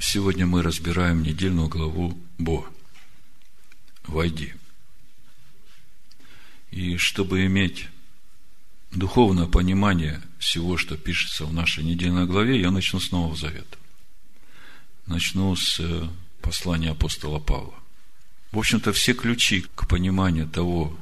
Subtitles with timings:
[0.00, 2.66] Сегодня мы разбираем недельную главу Бо.
[4.06, 4.54] Войди.
[6.70, 7.86] И чтобы иметь
[8.92, 13.76] духовное понимание всего, что пишется в нашей недельной главе, я начну с Нового Завета.
[15.04, 16.08] Начну с э,
[16.40, 17.74] послания апостола Павла.
[18.52, 20.98] В общем-то, все ключи к пониманию того,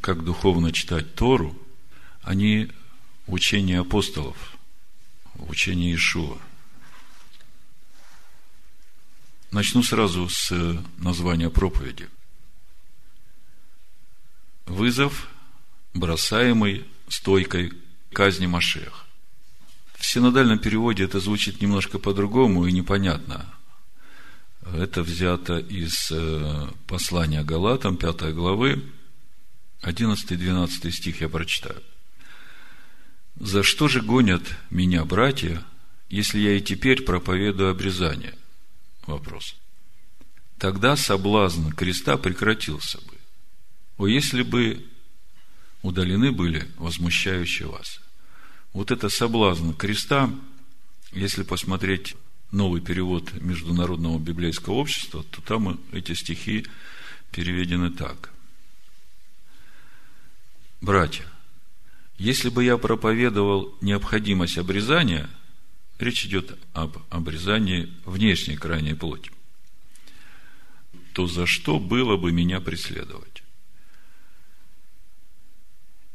[0.00, 1.56] как духовно читать Тору,
[2.22, 2.70] они
[3.28, 4.56] в учении апостолов,
[5.34, 6.38] в учении Ишуа.
[9.52, 10.50] Начну сразу с
[10.96, 12.08] названия проповеди.
[14.64, 15.28] Вызов,
[15.92, 17.74] бросаемый стойкой
[18.14, 19.04] казни Машех.
[19.94, 23.44] В синодальном переводе это звучит немножко по-другому и непонятно.
[24.62, 28.82] Это взято из э, послания Галатам, 5 главы,
[29.82, 31.82] 11-12 стих я прочитаю.
[33.36, 35.62] «За что же гонят меня братья,
[36.08, 38.34] если я и теперь проповедую обрезание?»
[39.06, 39.56] Вопрос.
[40.58, 43.18] Тогда соблазн креста прекратился бы.
[43.98, 44.86] О, если бы
[45.82, 48.00] удалены были возмущающие вас.
[48.72, 50.30] Вот это соблазн креста,
[51.12, 52.14] если посмотреть
[52.52, 56.66] новый перевод Международного библейского общества, то там эти стихи
[57.30, 58.30] переведены так.
[60.80, 61.24] Братья,
[62.18, 65.28] если бы я проповедовал необходимость обрезания,
[66.02, 69.30] речь идет об обрезании внешней крайней плоти,
[71.12, 73.42] то за что было бы меня преследовать?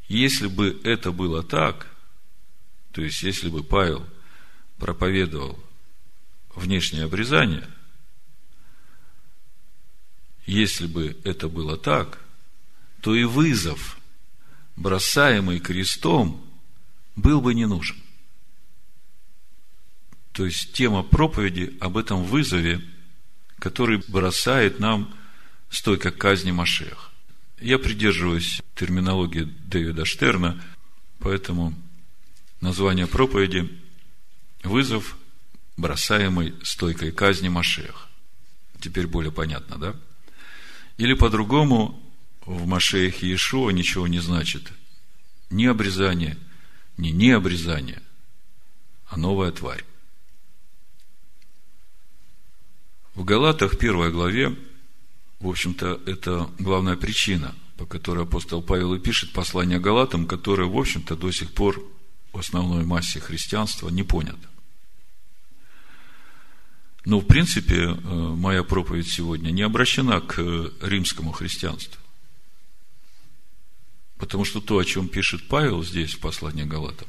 [0.08, 1.94] Если бы это было так,
[2.92, 4.06] то есть если бы Павел
[4.78, 5.58] проповедовал
[6.54, 7.68] внешнее обрезание,
[10.46, 12.24] если бы это было так,
[13.02, 13.98] то и вызов,
[14.76, 16.44] бросаемый крестом,
[17.16, 17.96] был бы не нужен.
[20.38, 22.80] То есть тема проповеди об этом вызове,
[23.58, 25.12] который бросает нам
[25.68, 27.10] стойка казни Машех.
[27.60, 30.62] Я придерживаюсь терминологии Дэвида Штерна,
[31.18, 31.74] поэтому
[32.60, 33.68] название проповеди–
[34.62, 35.16] вызов
[35.76, 38.06] бросаемой стойкой казни Машех.
[38.78, 39.96] Теперь более понятно, да?
[40.98, 42.00] Или по-другому,
[42.46, 44.72] в Машеях Иешуа ничего не значит
[45.50, 46.38] ни обрезание,
[46.96, 48.00] ни не обрезание,
[49.08, 49.82] а новая тварь.
[53.18, 54.56] В Галатах, первой главе,
[55.40, 60.78] в общем-то, это главная причина, по которой апостол Павел и пишет послание Галатам, которое, в
[60.78, 61.84] общем-то, до сих пор
[62.32, 64.48] в основной массе христианства не понято.
[67.06, 72.00] Но, в принципе, э, моя проповедь сегодня не обращена к э, римскому христианству.
[74.18, 77.08] Потому что то, о чем пишет Павел здесь в послании Галатам,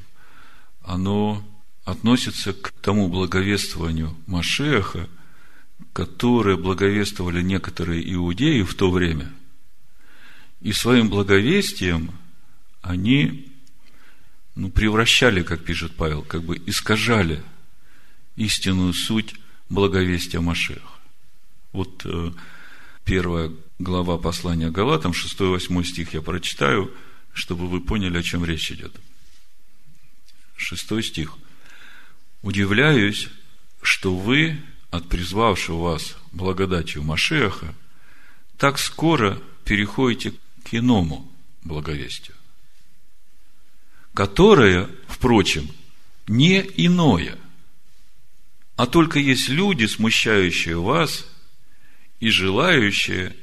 [0.81, 1.47] оно
[1.85, 5.07] относится к тому благовествованию Машеха,
[5.93, 9.31] которое благовествовали некоторые иудеи в то время.
[10.61, 12.11] И своим благовестием
[12.81, 13.51] они
[14.55, 17.41] ну, превращали, как пишет Павел, как бы искажали
[18.35, 19.35] истинную суть
[19.69, 20.81] благовестия Машеха.
[21.71, 22.31] Вот э,
[23.05, 26.93] первая глава послания Галатам, 6-8 стих я прочитаю,
[27.33, 28.93] чтобы вы поняли, о чем речь идет.
[30.57, 31.37] Шестой стих.
[32.41, 33.29] «Удивляюсь,
[33.81, 34.61] что вы
[34.91, 37.73] от призвавшего вас благодатью Машеха
[38.57, 40.33] так скоро переходите
[40.63, 41.31] к иному
[41.63, 42.35] благовестию,
[44.13, 45.69] которое, впрочем,
[46.27, 47.37] не иное–
[48.79, 51.27] а только есть люди, смущающие вас
[52.21, 53.35] и желающие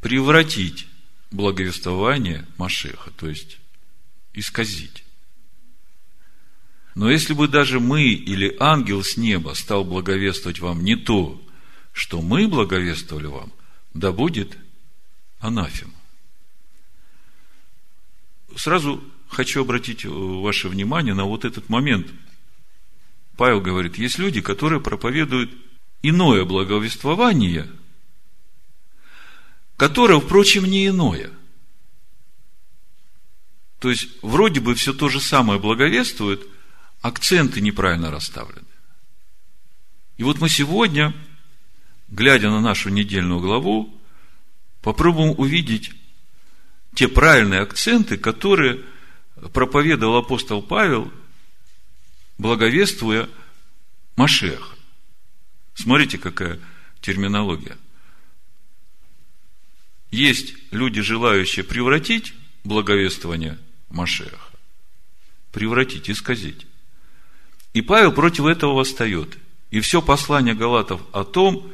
[0.00, 0.86] превратить
[1.32, 3.58] благовествование Машеха, то есть
[4.34, 5.03] исказить.
[6.94, 11.40] Но если бы даже мы или ангел с неба стал благовествовать вам не то,
[11.92, 13.52] что мы благовествовали вам,
[13.94, 14.56] да будет
[15.40, 15.92] анафема.
[18.56, 22.08] Сразу хочу обратить ваше внимание на вот этот момент–
[23.36, 25.50] Павел говорит, есть люди, которые проповедуют
[26.02, 27.68] иное благовествование,
[29.76, 31.30] которое, впрочем, не иное.
[33.80, 36.46] То есть, вроде бы все то же самое благовествуют,
[37.04, 38.66] акценты неправильно расставлены.
[40.16, 41.14] И вот мы сегодня,
[42.08, 43.94] глядя на нашу недельную главу,
[44.80, 45.92] попробуем увидеть
[46.94, 48.80] те правильные акценты, которые
[49.52, 51.12] проповедовал апостол Павел–
[52.38, 53.28] благовествуя
[54.16, 54.76] Машех.
[55.74, 56.60] Смотрите, какая
[57.00, 57.76] терминология.
[60.10, 63.58] Есть люди, желающие превратить благовествование
[63.90, 64.38] Машеха,
[65.52, 66.66] превратить, исказить.
[67.74, 69.36] И Павел против этого восстает
[69.70, 71.72] И все послание Галатов о том,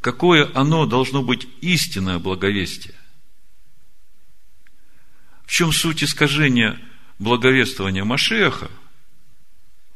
[0.00, 2.94] какое оно должно быть истинное благовестие.
[5.44, 6.78] В чем суть искажения
[7.18, 8.70] благовествования Машеха?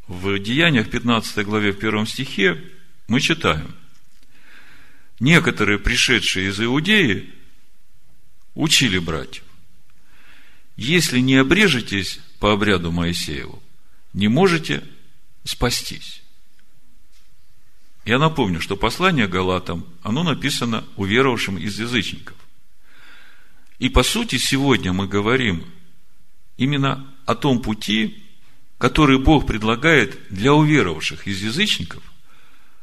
[0.08, 2.60] В Деяниях 15 главе в первом стихе
[3.06, 3.74] мы читаем.
[5.20, 7.32] Некоторые, пришедшие из Иудеи,
[8.54, 9.44] учили братьев.
[10.76, 13.62] Если не обрежетесь по обряду Моисееву,
[14.12, 14.82] не можете
[15.44, 16.22] спастись.
[18.04, 22.36] Я напомню, что послание Галатам, оно написано уверовавшим из язычников.
[23.78, 25.64] И по сути сегодня мы говорим
[26.56, 28.24] именно о том пути,
[28.78, 32.02] который Бог предлагает для уверовавших из язычников,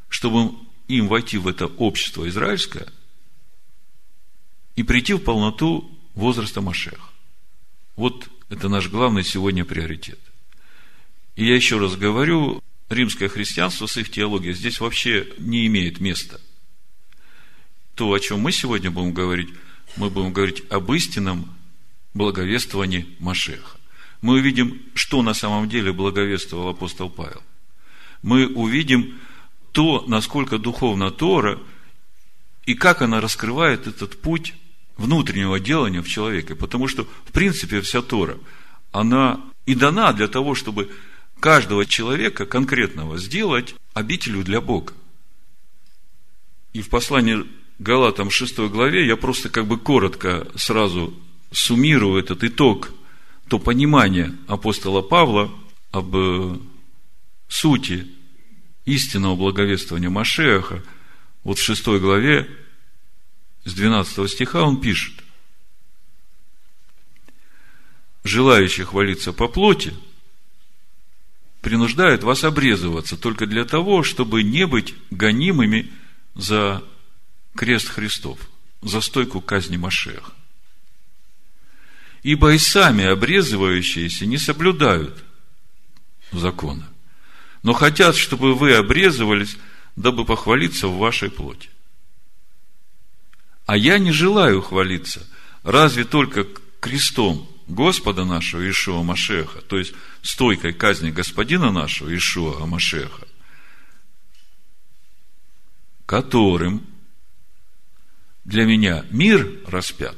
[0.08, 0.54] чтобы
[0.88, 2.88] им войти в это общество израильское
[4.76, 7.10] и прийти в полноту возраста Машех.
[7.96, 10.20] Вот это наш главный сегодня приоритет.
[11.38, 16.40] И я еще раз говорю, римское христианство с их теологией здесь вообще не имеет места.
[17.94, 19.48] То, о чем мы сегодня будем говорить,
[19.94, 21.54] мы будем говорить об истинном
[22.12, 23.78] благовествовании Машеха.
[24.20, 27.44] Мы увидим, что на самом деле благовествовал апостол Павел.
[28.22, 29.20] Мы увидим
[29.70, 31.60] то, насколько духовна Тора
[32.66, 34.54] и как она раскрывает этот путь
[34.96, 36.56] внутреннего делания в человеке.
[36.56, 38.38] Потому что, в принципе, вся Тора,
[38.90, 40.90] она и дана для того, чтобы
[41.38, 44.92] каждого человека конкретного сделать обителю для Бога.
[46.72, 47.46] И в послании
[47.78, 51.14] Галатам 6 главе я просто как бы коротко сразу
[51.50, 52.90] суммирую этот итог,
[53.48, 55.50] то понимание апостола Павла
[55.90, 56.58] об э,
[57.48, 58.06] сути
[58.84, 60.82] истинного благовествования Машеха,
[61.44, 62.48] вот в 6 главе
[63.64, 65.14] с 12 стиха он пишет,
[68.24, 69.94] желающий хвалиться по плоти–
[71.60, 75.90] принуждают вас обрезываться только для того, чтобы не быть гонимыми
[76.34, 76.82] за
[77.56, 78.38] крест Христов,
[78.82, 80.32] за стойку казни Машех.
[82.22, 85.24] Ибо и сами обрезывающиеся не соблюдают
[86.32, 86.88] закона,
[87.62, 89.56] но хотят, чтобы вы обрезывались,
[89.96, 91.70] дабы похвалиться в вашей плоти.
[93.66, 95.26] А я не желаю хвалиться,
[95.62, 96.46] разве только
[96.80, 103.28] крестом Господа нашего Ишуа Машеха, то есть стойкой казни Господина нашего Ишуа Машеха,
[106.06, 106.86] которым
[108.44, 110.16] для меня мир распят,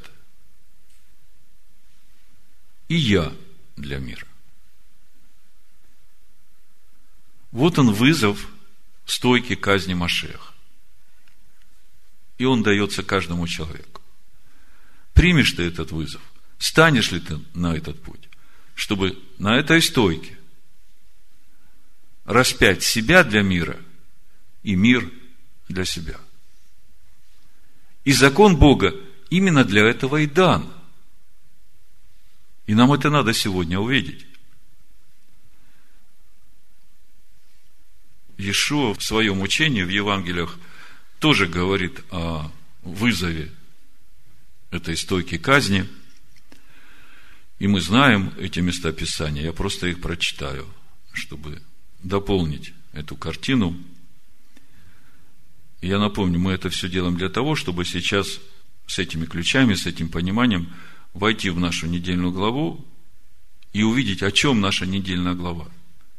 [2.87, 3.33] и я
[3.77, 4.27] для мира.
[7.51, 8.49] Вот он вызов
[9.07, 10.55] стойки казни Машеха.
[12.39, 14.01] И он дается каждому человеку.
[15.15, 16.23] Примешь ты этот вызов?
[16.61, 18.29] Станешь ли ты на этот путь?
[18.75, 20.37] Чтобы на этой стойке
[22.27, 23.81] распять себя для мира
[24.63, 25.11] и мир
[25.69, 26.21] для себя.
[28.05, 28.95] И закон Бога
[29.31, 30.71] именно для этого и дан.
[32.67, 34.27] И нам это надо сегодня увидеть.
[38.37, 40.59] Иешуа в своем учении в Евангелиях
[41.21, 42.53] тоже говорит о
[42.83, 43.51] вызове
[44.71, 45.89] этой стойки казни–
[47.61, 50.67] и мы знаем эти места Писания, я просто их прочитаю,
[51.13, 51.63] чтобы
[52.03, 53.77] дополнить эту картину.
[55.83, 58.41] я напомню, мы это все делаем для того, чтобы сейчас
[58.87, 60.73] с этими ключами, с этим пониманием
[61.13, 62.83] войти в нашу недельную главу
[63.75, 65.69] и увидеть, о чем наша недельная глава.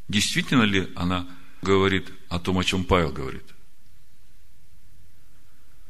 [0.07, 1.27] Действительно ли она
[1.63, 3.45] говорит о том, о чем Павел говорит?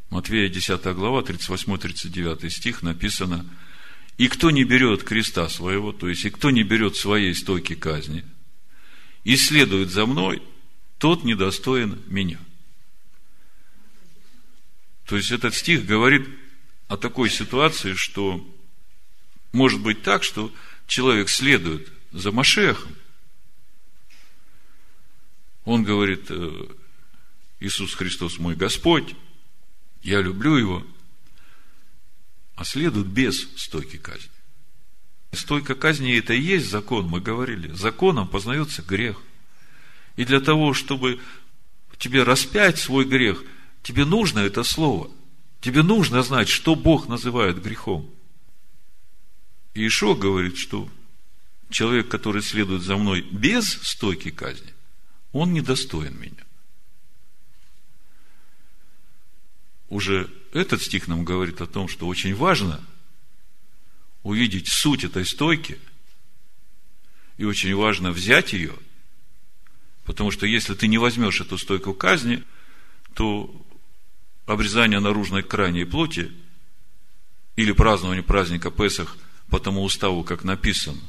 [0.10, 3.46] Матвея 10 глава, 38-39 стих написано–
[4.22, 8.24] и кто не берет креста своего, то есть и кто не берет своей стойки казни,
[9.24, 10.44] и следует за мной,
[11.00, 12.38] тот недостоин меня.
[15.08, 16.30] То есть этот стих говорит
[16.88, 18.48] о такой ситуации, что
[19.54, 20.54] может быть так, что
[20.86, 22.96] человек следует за Машехом.
[25.66, 26.68] Он говорит, «Э,
[27.60, 29.16] Иисус Христос мой Господь,
[30.04, 30.86] я люблю Его,
[32.62, 34.30] а следует без стойки казни.
[35.32, 37.74] Стойка казни– это и есть закон, мы говорили.
[37.74, 39.20] Законом познается грех.
[40.16, 41.20] И для того, чтобы
[41.98, 43.44] тебе распять свой грех,
[43.82, 45.10] тебе нужно это слово.
[45.60, 48.08] Тебе нужно знать, что Бог называет грехом.
[49.74, 50.88] И Ишо говорит, что
[51.72, 54.72] человек, который следует за мной без стойки казни,
[55.32, 56.44] он недостоин меня.
[59.92, 62.84] Уже этот стих нам говорит о том, что очень важно
[64.24, 65.78] увидеть суть этой стойки,
[67.38, 68.74] и очень важно взять ее
[70.06, 72.44] Потому что если ты не возьмешь эту стойку казни,
[73.14, 73.54] то
[74.46, 76.32] обрезание наружной крайней плоти
[77.56, 79.16] или празднование праздника Песах
[79.50, 81.02] по тому уставу, как написано,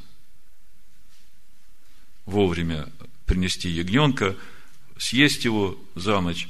[2.25, 2.91] вовремя
[3.25, 4.35] принести ягненка,
[4.97, 6.47] съесть его за ночь,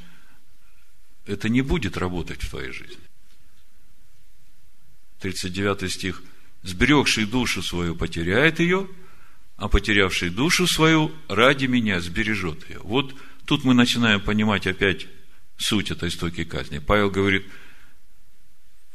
[1.26, 2.98] это не будет работать в твоей жизни.
[5.20, 6.22] 39 стих.
[6.64, 8.88] «Сберегший душу свою потеряет ее,
[9.58, 12.80] а потерявший душу свою ради меня сбережет ее».
[12.80, 13.14] Вот
[13.46, 15.08] тут мы начинаем понимать опять
[15.58, 16.80] суть этой стойки казни.
[16.80, 17.46] Павел говорит,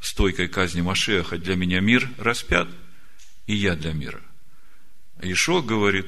[0.01, 2.69] стойкой казни Машеха для меня мир распят,
[3.47, 4.21] и я для мира.
[5.17, 6.07] А Ишо говорит,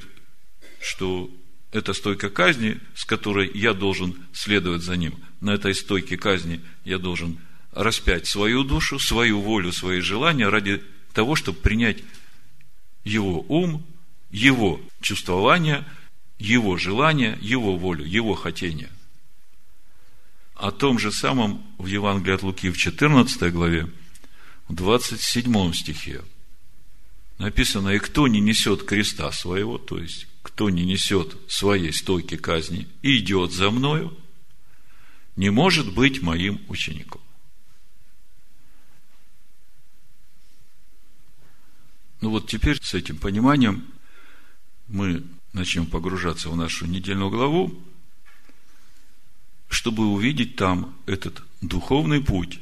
[0.81, 1.31] что
[1.73, 5.23] это стойка казни, с которой я должен следовать за ним.
[5.41, 7.39] На этой стойке казни я должен
[7.73, 10.83] распять свою душу, свою волю, свои желания ради
[11.13, 11.99] того, чтобы принять
[13.05, 13.85] его ум,
[14.31, 15.85] его чувствование,
[16.39, 18.91] его желание, его волю, его хотение.
[20.55, 23.89] О том же самом в Евангелии от Луки в 14 главе,
[24.69, 26.23] в 27 стихе
[27.39, 32.87] написано, и кто не несет креста своего, то есть, кто не несет своей стойки казни
[33.01, 34.17] и идет за мною,
[35.41, 37.23] не может быть моим учеником.
[42.21, 43.87] Ну вот теперь с этим пониманием
[44.89, 47.73] мы начнем погружаться в нашу недельную главу,
[49.71, 52.61] чтобы увидеть там этот духовный путь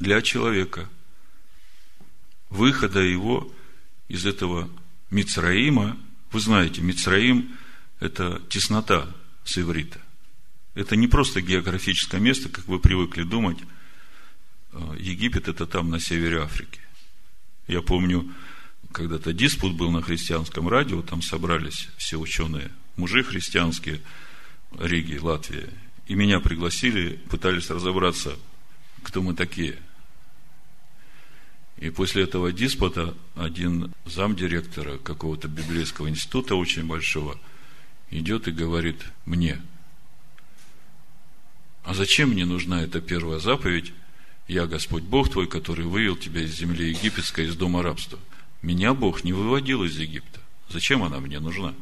[0.00, 0.90] для человека,
[2.50, 3.48] выхода его
[4.08, 4.68] из этого
[5.10, 5.96] Мицраима.
[6.32, 7.56] Вы знаете, Мицраим–
[8.00, 10.03] это теснота с иврита.
[10.74, 13.58] Это не просто географическое место, как вы привыкли думать.
[14.72, 16.80] Э, Египет– это там, на севере Африки.
[17.68, 18.28] Я помню,
[18.92, 24.00] когда-то диспут был на христианском радио, там собрались все ученые, мужи христианские,
[24.78, 25.68] Риги, Латвия,
[26.06, 28.36] и меня пригласили, пытались разобраться,
[29.02, 29.78] кто мы такие.
[31.78, 37.38] И после этого диспута один замдиректора какого-то библейского института очень большого
[38.10, 39.60] идет и говорит мне,
[41.84, 43.92] а зачем мне нужна эта первая заповедь,
[44.48, 48.18] я Господь Бог твой, который вывел тебя из земли египетской, из дома рабства.
[48.62, 50.40] Меня Бог не выводил из Египта.
[50.70, 51.74] Зачем она мне нужна?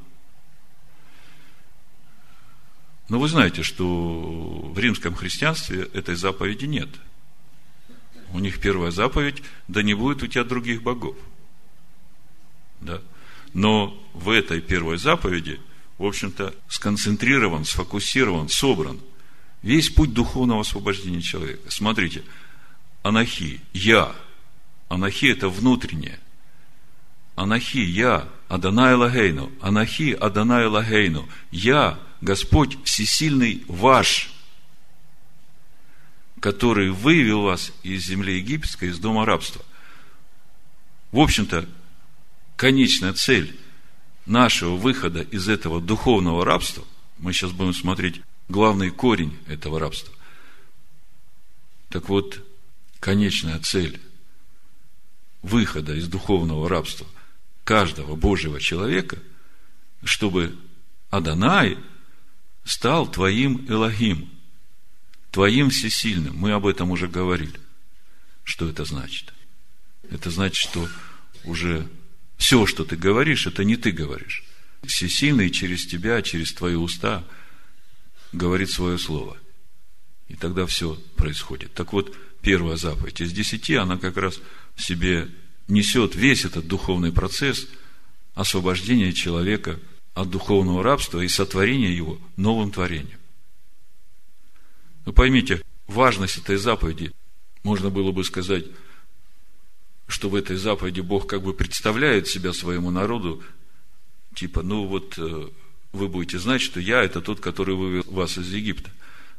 [3.09, 3.85] Но вы знаете, что
[4.75, 6.89] в римском христианстве этой заповеди нет.
[8.33, 11.17] У них первая заповедь, да не будет у тебя других богов.
[12.81, 13.01] Да?
[13.53, 15.61] Но в этой первой заповеди,
[15.99, 18.99] в общем-то, сконцентрирован, сфокусирован, собран
[19.63, 21.71] весь путь духовного освобождения человека.
[21.71, 22.23] Смотрите–
[23.03, 24.15] анахи, я.
[24.89, 26.19] Анахи– это внутреннее.
[27.35, 29.51] Анахи, я, Адонай Лагейну.
[29.61, 31.29] Анахи, Адонай Лагейну.
[31.51, 34.31] Я, Господь Всесильный ваш,
[36.41, 39.65] который вывел вас из земли египетской, из дома рабства.
[41.11, 41.67] В общем-то,
[42.57, 43.59] конечная цель
[44.27, 46.85] нашего выхода из этого духовного рабства,
[47.19, 50.13] мы сейчас будем смотреть главный корень этого рабства.
[51.89, 52.43] Так вот,
[53.01, 54.01] конечная цель
[55.43, 57.07] выхода из духовного рабства
[57.65, 59.19] каждого Божьего человека,
[60.05, 60.57] чтобы
[61.11, 61.79] Адонай
[62.65, 64.31] стал твоим Элогим,
[65.31, 66.37] твоим всесильным.
[66.37, 67.61] Мы об этом уже говорили.
[68.45, 69.33] Что это значит?
[70.11, 70.89] Это значит, что
[71.45, 71.89] уже
[72.37, 74.45] все, что ты говоришь, это не ты говоришь.
[74.85, 77.25] Всесильный через тебя, через твои уста
[78.33, 79.37] говорит свое слово.
[80.29, 81.75] И тогда все происходит.
[81.75, 84.41] Так вот, первая заповедь из десяти, она как раз
[84.75, 85.29] в себе
[85.69, 87.69] несет весь этот духовный процесс
[88.35, 89.79] освобождения человека
[90.15, 93.19] от духовного рабства и сотворения его новым творением.
[95.05, 97.13] Вы поймите, важность этой заповеди,
[97.63, 98.65] можно было бы сказать,
[100.07, 103.43] что в этой заповеди Бог как бы представляет себя своему народу,
[104.35, 105.49] типа, ну вот э,
[105.93, 108.91] вы будете знать, что я это тот, который вывел вас из Египта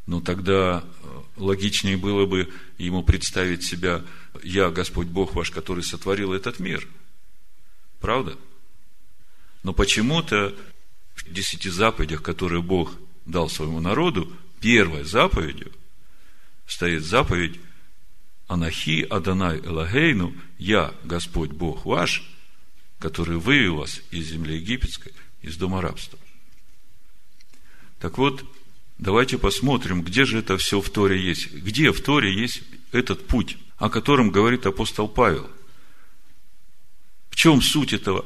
[0.05, 4.03] но тогда э, логичнее было бы ему представить себя,
[4.43, 6.87] я Господь Бог ваш, который сотворил этот мир.
[7.99, 8.37] Правда?
[9.63, 10.53] Но почему-то
[11.15, 12.93] в десяти заповедях, которые Бог
[13.25, 15.71] дал своему народу, первой заповедью
[16.67, 17.59] стоит заповедь
[18.47, 22.29] Анахи Адонай Элагейну, я Господь Бог ваш,
[22.99, 26.19] который вывел вас из земли египетской, из дома рабства.
[28.03, 28.43] Так вот,
[28.99, 31.51] Давайте посмотрим, где же это все в Торе есть.
[31.51, 35.49] Где в Торе есть этот путь, о котором говорит апостол Павел.
[37.29, 38.25] В чем суть этого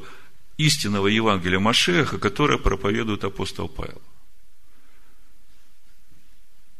[0.56, 4.00] истинного Евангелия Машеха, которое проповедует апостол Павел.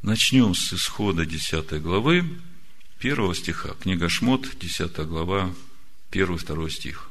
[0.02, 2.25] Начнем с исхода 10 главы,
[3.00, 3.71] 1 стиха.
[3.81, 5.55] Книга Шмот, 10 глава,
[6.11, 7.11] 1-2 стих.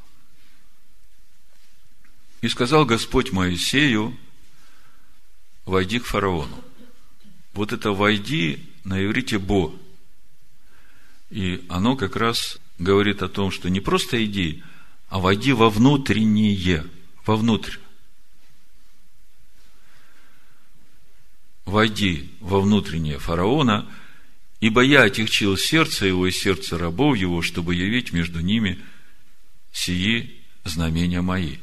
[2.40, 4.16] «И сказал Господь Моисею,
[5.68, 6.64] войди к фараону».
[7.52, 9.74] Вот это «войди» на иврите «бо».
[11.30, 14.62] И оно как раз говорит о том, что не просто иди,
[15.08, 16.86] а войди во внутреннее,
[17.26, 17.76] вовнутрь.
[21.64, 23.86] Войди во внутреннее фараона,
[24.60, 28.78] ибо я отягчил сердце его и сердце рабов его, чтобы явить между ними
[29.72, 31.56] сии знамения мои.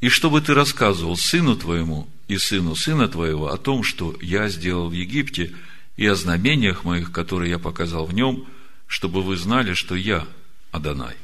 [0.00, 4.88] И чтобы ты рассказывал сыну твоему и сыну сына твоего о том, что я сделал
[4.88, 5.54] в Египте,
[5.96, 8.46] и о знамениях моих, которые я показал в нем,
[8.86, 10.26] чтобы вы знали, что я
[10.70, 11.14] Адонай.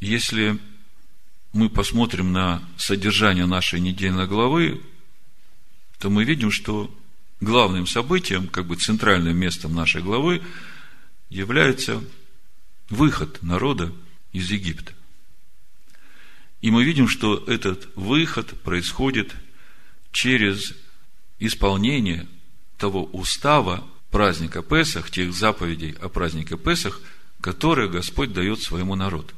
[0.00, 0.60] Если
[1.52, 4.80] мы посмотрим на содержание нашей недельной главы,
[5.98, 6.94] то мы видим, что
[7.40, 10.42] главным событием, как бы центральным местом нашей главы
[11.28, 12.04] является
[12.88, 13.92] выход народа
[14.32, 14.92] из Египта.
[16.62, 19.34] И мы видим, что этот выход происходит
[20.12, 20.74] через
[21.40, 22.28] исполнение
[22.78, 27.00] того устава праздника Песах, тех заповедей о празднике Песах,
[27.40, 29.34] которые Господь дает своему народу.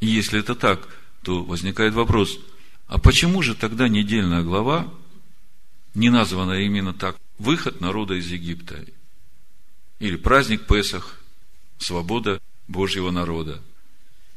[0.00, 0.86] И если это так,
[1.22, 2.38] то возникает вопрос,
[2.86, 4.92] а почему же тогда недельная глава
[5.94, 7.16] не названа именно так?
[7.38, 8.84] Выход народа из Египта.
[9.98, 11.17] Или праздник Песах,
[11.78, 13.62] свобода Божьего народа.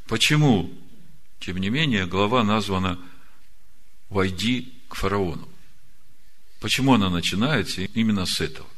[0.06, 0.72] Почему,
[1.40, 2.98] тем не менее, глава названа
[4.08, 5.48] «Войди к фараону».
[6.60, 8.68] Почему она начинается именно с этого?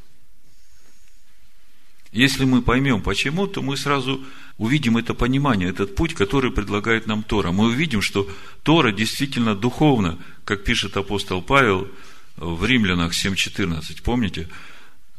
[2.13, 4.25] Если мы поймем почему, то мы сразу
[4.57, 7.51] увидим это понимание, этот путь, который предлагает нам Тора.
[7.51, 8.31] Мы увидим, что
[8.63, 11.89] Тора действительно духовна, как пишет апостол Павел
[12.37, 14.03] в Римлянах 7.14.
[14.03, 14.49] Помните,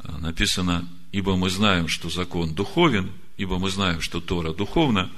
[0.03, 5.11] написано, ибо мы знаем, что закон духовен, ибо мы знаем, что Тора духовна,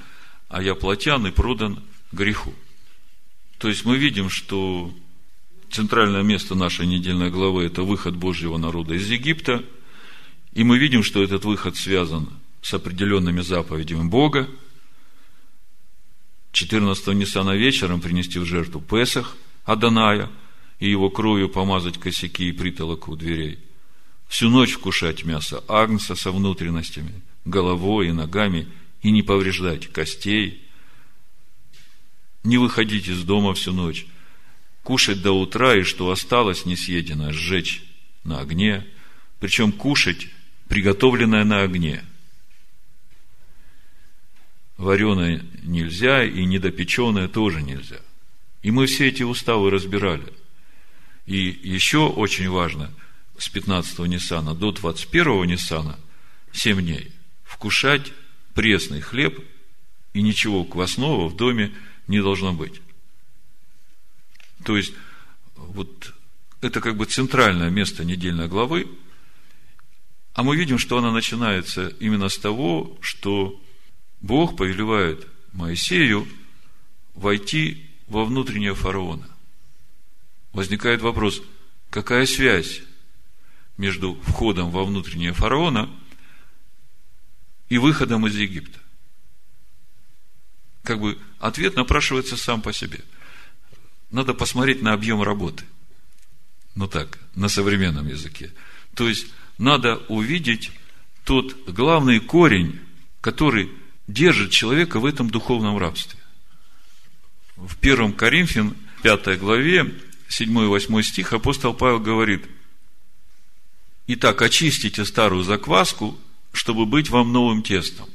[0.48, 2.54] а я плотян и продан греху.
[3.58, 4.94] То есть мы видим, что
[5.70, 9.64] центральное место нашей недельной главы– это выход Божьего народа из Египта–
[10.58, 12.28] и мы видим, что этот выход связан
[12.62, 14.48] с определенными заповедями Бога.
[16.50, 20.28] 14 Ниссана вечером принести в жертву Песах Аданая
[20.80, 23.60] и его кровью помазать косяки и притолоку дверей.
[24.26, 28.68] Всю ночь вкушать мясо агнца со внутренностями, головой и ногами,
[29.02, 30.64] и не повреждать костей.
[32.44, 34.06] Не выходить из дома всю ночь.
[34.82, 37.82] Кушать до утра, и что осталось несъеденное, сжечь
[38.24, 38.86] на огне.
[39.40, 40.28] Причем кушать
[40.68, 42.04] приготовленное на огне.
[44.76, 48.00] Вареное нельзя, и недопеченное тоже нельзя.
[48.62, 50.32] И мы все эти уставы разбирали.
[51.26, 52.92] И еще очень важно,
[53.36, 55.98] с 15-го Ниссана до 21-го Ниссана,
[56.52, 57.12] 7 дней,
[57.48, 58.12] вкушать
[58.54, 59.44] пресный хлеб,
[60.12, 61.74] и ничего квасного в доме
[62.06, 62.80] не должно быть.
[64.64, 64.92] То есть,
[65.56, 66.14] вот
[66.60, 68.86] это как бы центральное место недельной главы–
[70.38, 73.60] а мы видим, что она начинается именно с того, что
[74.20, 76.28] Бог повелевает Моисею
[77.14, 79.26] войти во внутреннее фараона.
[80.52, 81.42] Возникает вопрос,
[81.90, 82.82] какая связь
[83.76, 85.90] между входом во внутреннее фараона
[87.68, 88.78] и выходом из Египта?
[90.82, 93.00] Как бы ответ напрашивается сам по себе.
[94.10, 95.64] Надо посмотреть на объем работы.
[96.74, 98.52] Ну так, на современном языке.
[98.94, 99.26] То есть,
[99.58, 100.70] надо увидеть
[101.24, 102.80] тот главный корень,
[103.20, 103.70] который
[104.06, 106.18] держит человека в этом духовном рабстве.
[107.56, 109.94] В 1 Коринфян, 5 главе,
[110.28, 112.46] 7 и 8 стих, апостол Павел говорит,
[114.06, 116.18] «Итак, очистите старую закваску,
[116.52, 118.08] чтобы быть вам новым тестом,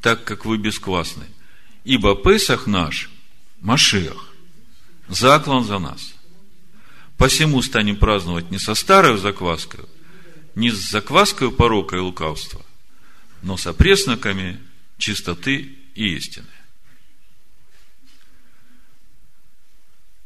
[0.00, 1.26] так как вы бесквасны.
[1.84, 3.10] Ибо Песах наш,
[3.60, 4.32] Машех,
[5.08, 6.14] заклан за нас.
[7.16, 9.84] Посему станем праздновать не со старой закваской,
[10.54, 12.64] не с закваской порока и лукавства,
[13.42, 14.58] но с опресноками
[14.98, 16.46] чистоты и истины.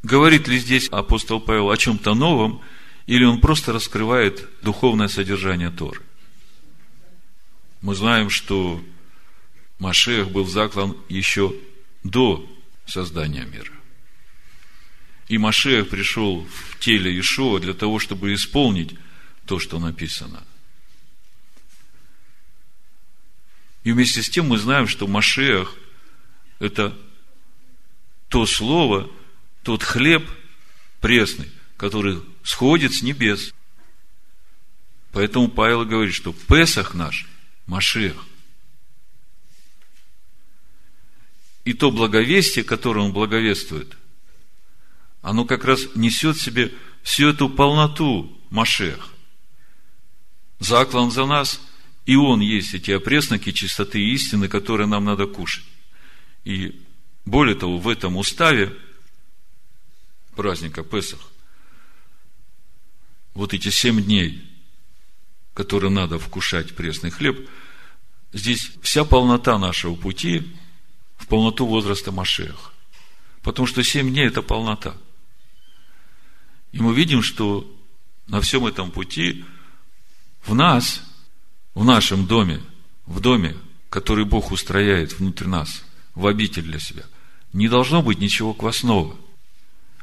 [0.04, 2.60] Говорит ли здесь апостол Павел о чем-то новом,
[3.06, 6.02] или он просто раскрывает духовное содержание Торы?
[7.84, 8.82] Мы знаем, что
[9.78, 11.54] Машех был заклан еще
[12.02, 12.50] до
[12.86, 13.70] создания мира.
[15.28, 18.94] И Машех пришел в теле Ишуа для того, чтобы исполнить
[19.44, 20.42] то, что написано.
[23.82, 25.76] И вместе с тем мы знаем, что Машех–
[26.60, 26.96] это
[28.30, 29.10] то слово,
[29.62, 30.26] тот хлеб
[31.02, 33.52] пресный, который сходит с небес.
[35.12, 37.26] Поэтому Павел говорит, что Песах наш–
[37.66, 38.14] Машех.
[41.64, 43.96] И то благовестие, которое он благовествует,
[45.22, 46.72] оно как раз несет в себе
[47.02, 49.10] всю эту полноту Машех.
[50.58, 51.60] Заклан за нас,
[52.06, 55.64] и он есть эти опресноки чистоты и истины, которые нам надо кушать.
[56.44, 56.84] И
[57.24, 58.76] более того, в этом уставе
[60.36, 61.20] праздника Песах,
[63.32, 64.53] вот эти семь дней,
[65.54, 67.48] которые надо вкушать пресный хлеб,
[68.32, 70.52] здесь вся полнота нашего пути
[71.16, 72.72] в полноту возраста Машех.
[73.42, 74.96] Потому что семь дней– это полнота.
[76.72, 77.70] И мы видим, что
[78.26, 79.44] на всем этом пути
[80.44, 81.02] в нас,
[81.74, 82.60] в нашем доме,
[83.06, 83.56] в доме,
[83.90, 87.04] который Бог устрояет внутрь нас, в обитель для себя,
[87.52, 89.16] не должно быть ничего квасного.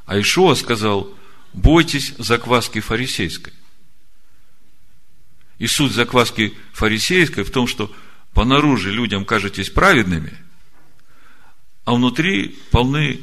[0.06, 1.14] А Ишуа сказал,
[1.54, 3.54] бойтесь закваски фарисейской.
[5.62, 7.96] И суть закваски фарисейской в том, что
[8.34, 10.36] понаружи людям кажетесь праведными,
[11.86, 13.22] а внутри полны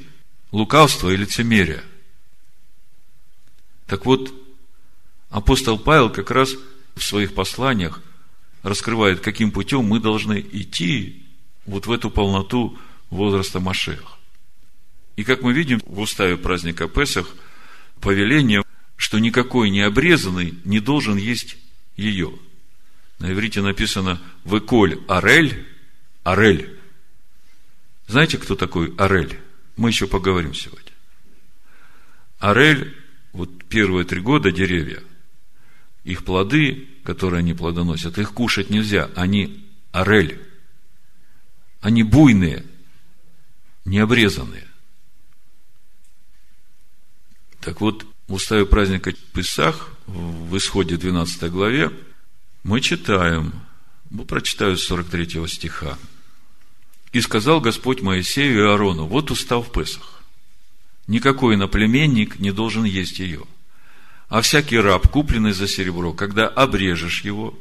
[0.53, 1.83] лукавства и лицемерия.
[3.89, 4.33] Так вот,
[5.31, 6.55] апостол Павел как раз
[6.95, 8.01] в своих посланиях
[8.63, 11.25] раскрывает, каким путем мы должны идти
[11.67, 12.79] вот в эту полноту
[13.11, 14.17] возраста Машех.
[15.17, 17.35] И как мы видим в уставе праздника Песах,
[18.01, 18.63] повеление,
[18.95, 21.57] что никакой необрезанный не должен есть
[21.99, 22.33] ее.
[23.19, 25.67] На иврите написано «Веколь арель»,
[26.23, 26.79] «арель».
[28.07, 29.39] Знаете, кто такой арель?
[29.77, 30.93] Мы еще поговорим сегодня.
[32.39, 32.97] Арель
[33.33, 35.03] вот первые три года деревья,
[36.05, 40.41] их плоды, которые они плодоносят, их кушать нельзя, они орель.
[41.81, 42.65] Они буйные,
[43.85, 44.67] необрезанные.
[47.61, 51.93] Так вот, в уставе праздника Песах, в исходе 12 главе,
[52.65, 53.53] мы читаем,
[54.11, 55.97] мы прочитаю с 43 стиха.
[57.13, 60.19] «И сказал Господь Моисею и Аарону, вот устав Песах
[61.09, 63.43] никакой иноплеменник не должен есть ее.
[64.29, 67.59] А всякий раб, купленный за серебро, когда обрежешь его,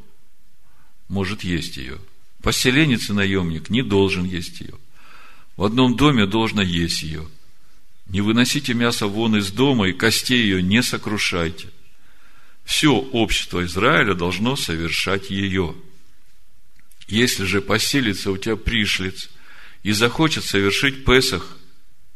[1.08, 1.98] может есть ее.
[2.44, 4.76] Поселенец и наемник не должен есть ее.
[5.56, 7.26] В одном доме должно есть ее.
[8.08, 11.70] Не выносите мясо вон из дома, и костей ее не сокрушайте.
[12.68, 15.74] Все общество Израиля должно совершать ее.
[17.08, 19.30] Если же поселится у тебя пришлиц
[19.84, 21.58] и захочет совершить Песах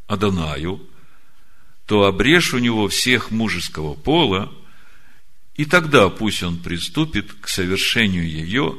[0.08, 0.86] Адонаю,
[1.86, 4.52] то обрежь у него всех мужеского пола,
[5.56, 8.78] и тогда пусть он приступит к совершению ее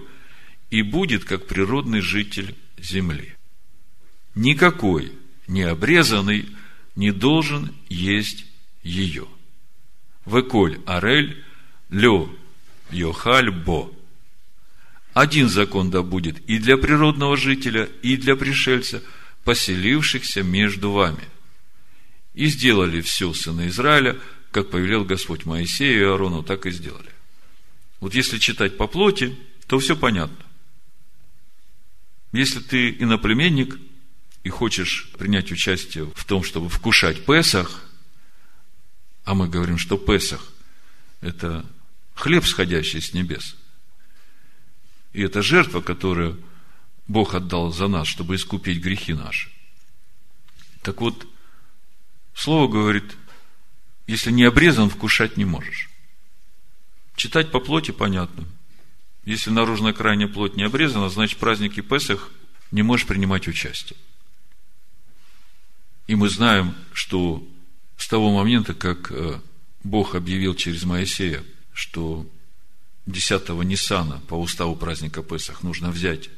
[0.69, 3.35] и будет как природный житель земли.
[4.35, 5.11] Никакой
[5.49, 6.51] необрезанный
[6.97, 8.45] не должен есть
[8.83, 9.27] ее.
[10.27, 11.43] Веколь арель
[11.93, 12.29] лё
[12.91, 13.93] йохаль бо.
[15.13, 19.03] Один закон да будет и для природного жителя, и для пришельца,
[19.45, 21.23] поселившихся между вами.
[22.35, 24.19] И сделали все сыны Израиля,
[24.51, 27.11] как повелел Господь Моисею и Аарону, так и сделали.
[28.01, 30.45] Вот если читать по плоти, то все понятно.
[32.33, 33.79] Если ты иноплеменник
[34.45, 37.85] и хочешь принять участие в том, чтобы вкушать Песах,
[39.25, 40.53] а мы говорим, что Песах–
[41.21, 41.67] это
[42.15, 43.57] хлеб, сходящий с небес.
[45.13, 46.43] И это жертва, которую
[47.07, 49.51] Бог отдал за нас, чтобы искупить грехи наши.
[50.83, 51.27] Так вот,
[52.35, 53.17] Слово говорит,
[54.07, 55.91] если не обрезан, вкушать не можешь.
[57.15, 58.47] Читать по плоти понятно.
[59.25, 62.31] Если наружная крайняя плоть не обрезана, значит праздники Песах
[62.71, 63.99] не можешь принимать участие.
[66.07, 67.47] И мы знаем, что
[67.97, 69.41] с того момента, как э,
[69.85, 72.27] Бог объявил через Моисея, что
[73.07, 76.31] 10-го Ниссана по уставу праздника Песах нужно взять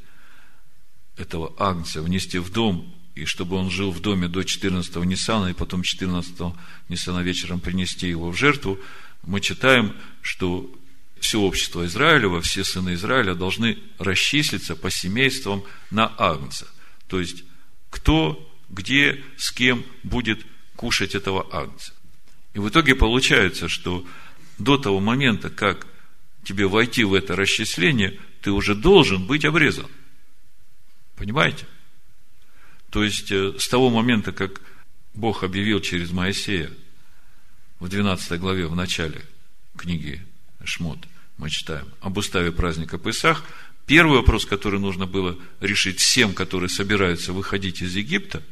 [1.16, 5.52] этого агнца, внести в дом и чтобы он жил в доме до 14-го Ниссана, и
[5.52, 6.56] потом 14-го
[6.88, 8.78] Ниссана вечером принести его в жертву,
[9.22, 10.68] мы читаем, что
[11.20, 16.66] все общество Израилева, все сыны Израиля должны расчислиться по семействам на Агнца.
[17.06, 17.44] То есть,
[17.88, 20.44] кто, где, с кем будет
[20.76, 21.92] кушать этого Агнца.
[22.52, 24.04] И в итоге получается, что
[24.58, 25.86] до того момента, как
[26.44, 29.86] тебе войти в это расчисление, ты уже должен быть обрезан.
[31.16, 31.66] Понимаете?
[32.90, 34.60] То есть, э, с того момента, как
[35.14, 36.70] Бог объявил через Моисея
[37.80, 39.22] в 12 главе, в начале
[39.76, 40.22] книги
[40.64, 40.98] Шмот,
[41.38, 43.44] мы читаем об уставе праздника Песах,
[43.86, 48.42] Первый вопрос, который нужно было решить всем, которые собираются выходить из Египта,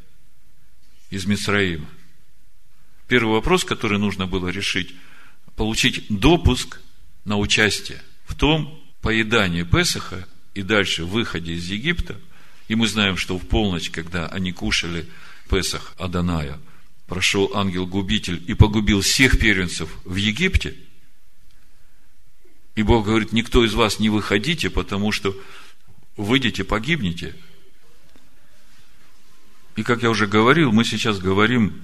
[1.10, 1.88] из Мисраима.
[3.08, 4.94] Первый вопрос, который нужно было решить,
[5.62, 6.80] получить допуск
[7.24, 12.18] на участие в том поедании Песаха и дальше выходе из Египта.
[12.66, 15.06] И мы знаем, что в полночь, когда они кушали
[15.48, 16.58] Песах Аданая,
[17.06, 20.74] прошел ангел-губитель и погубил всех первенцев в Египте–
[22.74, 25.32] и Бог говорит, никто из вас не выходите, потому что
[26.16, 27.36] выйдете, погибнете.
[29.76, 31.82] И как я уже говорил, мы сейчас говорим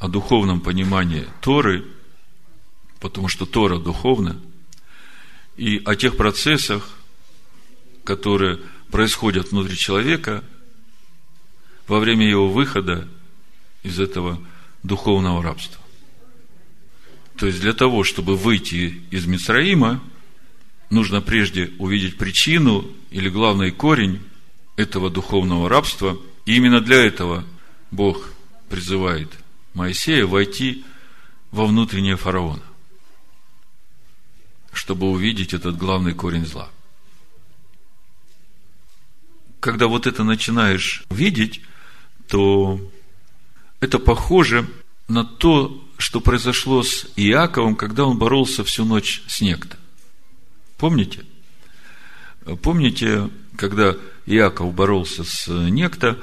[0.00, 1.84] о духовном понимании Торы,
[3.02, 4.40] потому что Тора духовна,
[5.56, 6.88] и о тех процессах,
[8.04, 8.60] которые
[8.92, 10.44] происходят внутри человека
[11.88, 13.08] во время его выхода
[13.82, 14.40] из этого
[14.84, 15.82] духовного рабства.
[17.36, 20.00] То есть для того, чтобы выйти из Мицраима,
[20.88, 24.20] нужно прежде увидеть причину или главный корень
[24.76, 26.16] этого духовного рабства.
[26.46, 27.44] И именно для этого
[27.90, 28.30] Бог
[28.68, 29.32] призывает
[29.74, 30.84] Моисея войти
[31.50, 32.62] во внутреннее фараона,
[34.72, 36.70] чтобы увидеть этот главный корень зла.
[39.60, 41.60] Когда вот это начинаешь видеть,
[42.26, 42.80] то
[43.80, 44.68] это похоже
[45.08, 49.76] на то, что произошло с Иаковом, когда он боролся всю ночь с некто.
[50.78, 51.24] Помните?
[52.62, 53.94] Помните, когда
[54.26, 56.18] Иаков боролся с некто,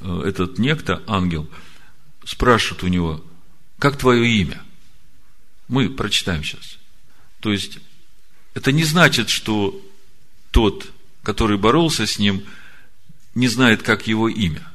[0.00, 1.48] этот некто, ангел,
[2.24, 3.24] спрашивает у него,
[3.78, 4.62] как твое имя?
[5.68, 6.78] Мы прочитаем сейчас.
[7.40, 7.78] То есть,
[8.60, 9.80] это не значит, что
[10.50, 10.92] тот,
[11.22, 12.44] который боролся с ним,
[13.34, 14.70] не знает, как его имя.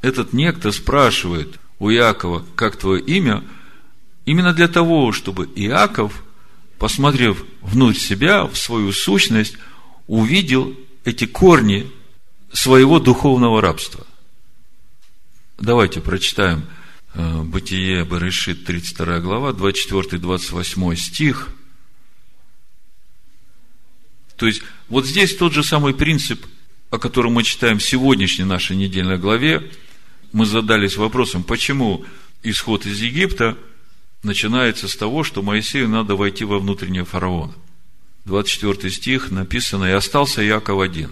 [0.00, 3.44] Этот некто спрашивает у Иакова, как твое имя,
[4.24, 6.24] именно для того, чтобы Иаков
[6.78, 9.58] посмотрев внутрь себя, в свою сущность,
[10.06, 11.92] увидел эти корни
[12.54, 14.06] своего духовного рабства.
[15.58, 16.64] Давайте прочитаем
[17.12, 21.48] э, Бытие Барышит, 32 глава, 24-28 стих.
[24.38, 26.46] То есть, вот здесь тот же самый принцип,
[26.90, 29.68] о котором мы читаем в сегодняшней нашей недельной главе.
[30.32, 32.04] Мы задались вопросом, почему
[32.44, 33.58] исход из Египта
[34.22, 37.52] начинается с того, что Моисею надо войти во внутреннее фараона.
[38.26, 41.10] 24 стих написано, «И остался Яков один,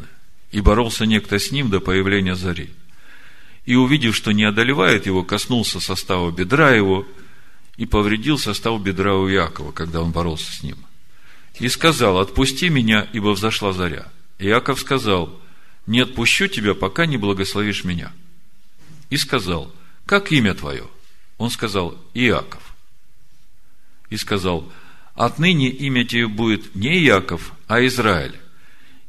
[0.52, 2.70] и боролся некто с ним до появления зари.
[3.64, 7.04] И, увидев, что не одолевает его, коснулся состава бедра его
[7.76, 10.85] и повредил состав бедра у Якова, когда он боролся с ним.
[11.58, 14.10] И сказал, отпусти меня, ибо взошла заря.
[14.38, 15.40] И Яков сказал,
[15.86, 18.12] не отпущу тебя, пока не благословишь меня.
[19.08, 19.72] И сказал,
[20.04, 20.86] как имя твое?
[21.38, 22.66] Он сказал, Иаков
[24.10, 24.70] и сказал,
[25.14, 28.38] отныне имя тебе будет не Яков, а Израиль,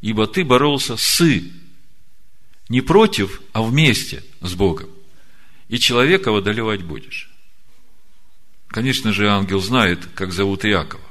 [0.01, 1.23] ибо ты боролся с,
[2.69, 4.89] не против, а вместе с Богом,
[5.69, 7.31] и человека одолевать будешь.
[8.67, 11.03] Конечно же, ангел знает, как зовут Иакова.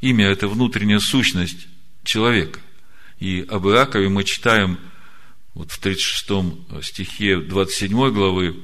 [0.00, 1.66] Имя– это внутренняя сущность
[2.04, 2.60] человека.
[3.18, 4.78] И об Иакове мы читаем
[5.54, 8.62] вот в 36 стихе 27 главы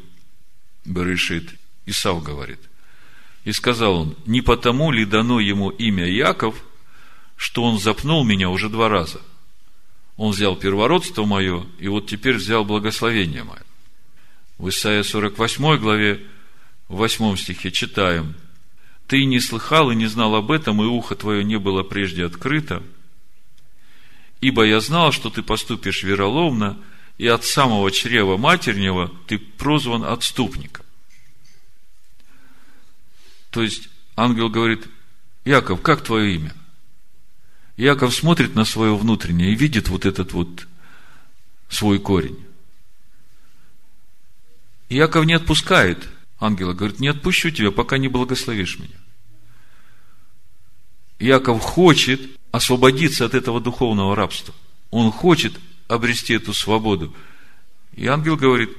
[0.85, 1.51] Берешит.
[1.87, 2.61] Исав говорит–
[3.45, 6.57] и сказал он, не потому ли дано ему имя Яков,
[7.37, 9.21] что он запнул меня уже два раза.
[10.17, 13.63] Он взял первородство мое, и вот теперь взял благословение мое.
[14.57, 16.25] В Исаии 48 главе,
[16.89, 18.35] в 8 стихе читаем,
[19.07, 22.83] «Ты не слыхал и не знал об этом, и ухо твое не было прежде открыто,
[24.41, 26.79] ибо я знал, что ты поступишь вероломно,
[27.19, 30.85] и от самого чрева матернего ты прозван отступником.
[33.51, 34.87] То есть, ангел говорит,
[35.45, 36.55] Яков, как твое имя?
[37.77, 40.67] Яков смотрит на свое внутреннее и видит вот этот вот
[41.69, 42.39] свой корень.
[44.89, 46.09] Яков не отпускает
[46.39, 48.97] ангела, говорит, не отпущу тебя, пока не благословишь меня.
[51.19, 52.21] Яков хочет
[52.51, 54.55] освободиться от этого духовного рабства.
[54.91, 57.15] Он хочет обрести эту свободу.
[57.95, 58.71] И ангел говорит,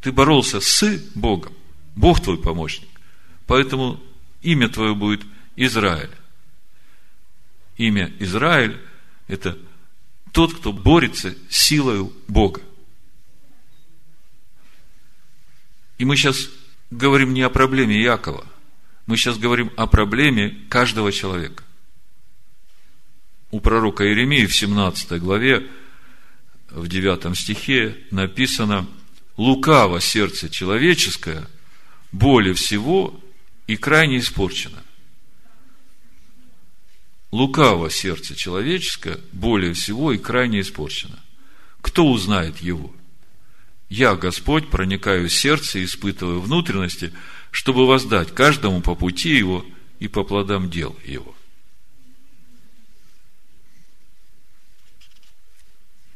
[0.00, 1.52] ты боролся с Богом.
[1.94, 2.88] Бог твой помощник.
[3.46, 4.00] Поэтому
[4.42, 5.22] имя твое будет
[5.56, 6.10] Израиль.
[7.76, 8.80] Имя Израиль–
[9.28, 9.58] это
[10.32, 12.60] тот, кто борется силою Бога.
[15.98, 16.48] И мы сейчас
[16.90, 18.46] говорим не о проблеме Якова,
[19.06, 21.64] мы сейчас говорим о проблеме каждого человека.
[23.50, 25.68] У пророка Иеремии в 17 главе,
[26.70, 28.86] в 9 стихе написано,
[29.36, 31.46] «Лукаво сердце человеческое,
[32.12, 33.18] более всего
[33.66, 34.82] и крайне испорчена.
[37.30, 41.18] лукаво сердце человеческое более всего и крайне испорчено.
[41.80, 42.94] Кто узнает его?
[43.92, 47.12] Я, Господь, проникаю в сердце и испытываю внутренности,
[47.50, 49.66] чтобы воздать каждому по пути его
[49.98, 51.34] и по плодам дел его.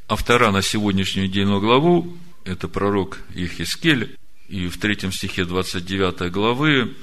[0.09, 4.17] Автора на сегодняшнюю недельную главу– это пророк Ехискель,
[4.49, 6.97] и в третьем стихе 29 главы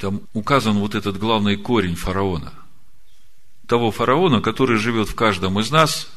[0.00, 2.52] там указан вот этот главный корень фараона.
[3.68, 6.10] Того фараона, который живет в каждом из нас,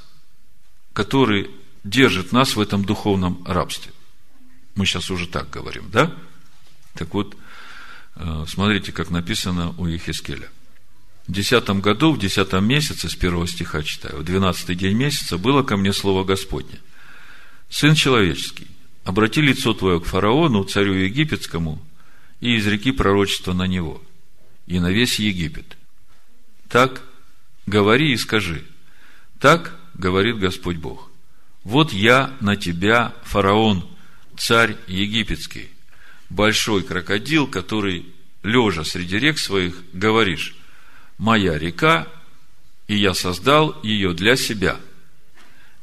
[0.92, 1.52] который
[1.84, 3.92] держит нас в этом духовном рабстве.
[4.76, 6.16] Мы сейчас уже так говорим, да?
[6.94, 7.36] Так вот,
[8.16, 10.50] э, смотрите, как написано у Ехискеля.
[11.28, 15.64] В десятом году, в десятом месяце, с первого стиха читаю, в двенадцатый день месяца было
[15.64, 16.80] ко мне слово Господне.
[17.70, 18.68] Сын человеческий,
[19.04, 21.82] обрати лицо твое к фараону, царю египетскому,
[22.40, 24.02] и изреки пророчество на него,
[24.66, 25.78] и на весь Египет.
[26.68, 27.04] Так
[27.66, 28.66] говори и скажи,
[29.40, 31.09] так говорит Господь Бог.
[31.64, 33.88] Вот я на тебя, фараон,
[34.38, 35.70] царь египетский,
[36.30, 38.06] большой крокодил, который,
[38.44, 40.56] лежа среди рек своих, говоришь,
[41.18, 42.08] моя река,
[42.88, 44.80] и я создал ее для себя.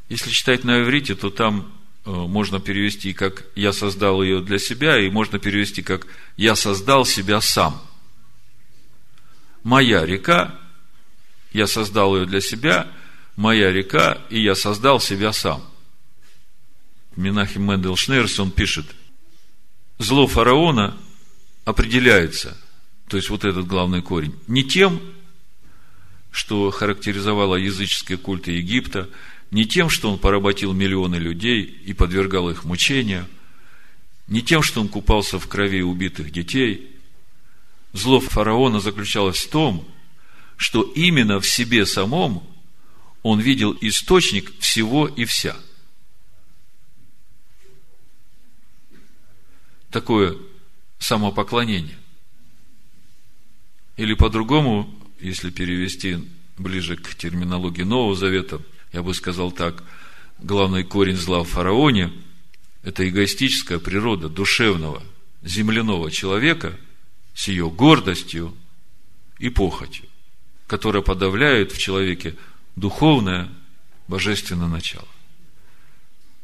[0.08, 1.72] Если читать на иврите, то там
[2.04, 7.04] э, можно перевести как «я создал ее для себя», и можно перевести как «я создал
[7.04, 7.80] себя сам».
[9.62, 10.58] Моя река,
[11.52, 12.88] я создал ее для себя,
[13.36, 15.62] моя река, и я создал себя сам.
[17.14, 18.86] Минахим Мендел Шнейрс, он пишет,
[19.98, 20.96] зло фараона
[21.64, 22.56] определяется,
[23.08, 25.00] то есть вот этот главный корень, не тем,
[26.30, 29.08] что характеризовало языческие культы Египта,
[29.50, 33.26] не тем, что он поработил миллионы людей и подвергал их мучению,
[34.26, 36.90] не тем, что он купался в крови убитых детей.
[37.92, 39.88] Зло фараона заключалось в том,
[40.56, 42.46] что именно в себе самом
[43.26, 45.56] он видел источник всего и вся.
[49.90, 50.36] Такое
[51.00, 51.98] самопоклонение.
[53.96, 56.18] Или по-другому если перевести
[56.56, 58.62] ближе к терминологии Нового Завета,
[58.92, 59.82] я бы сказал так,
[60.38, 62.12] главный корень зла в фараоне–
[62.84, 65.02] это эгоистическая природа душевного,
[65.42, 66.78] земляного человека
[67.34, 68.54] с ее гордостью
[69.40, 70.04] и похотью,
[70.68, 72.36] которая подавляет в человеке
[72.76, 73.48] духовное,
[74.08, 75.08] божественное начало.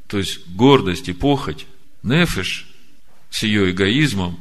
[0.08, 1.66] То есть гордость и похоть,
[2.02, 2.68] нефиш
[3.30, 4.38] с ее эгоизмом,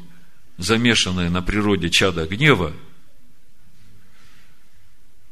[0.57, 2.73] замешанная на природе чада гнева–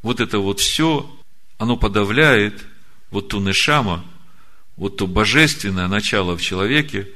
[0.02, 1.10] вот это вот все,
[1.58, 2.66] оно подавляет
[3.12, 4.06] вот ту нешама,
[4.78, 7.10] вот то божественное начало в человеке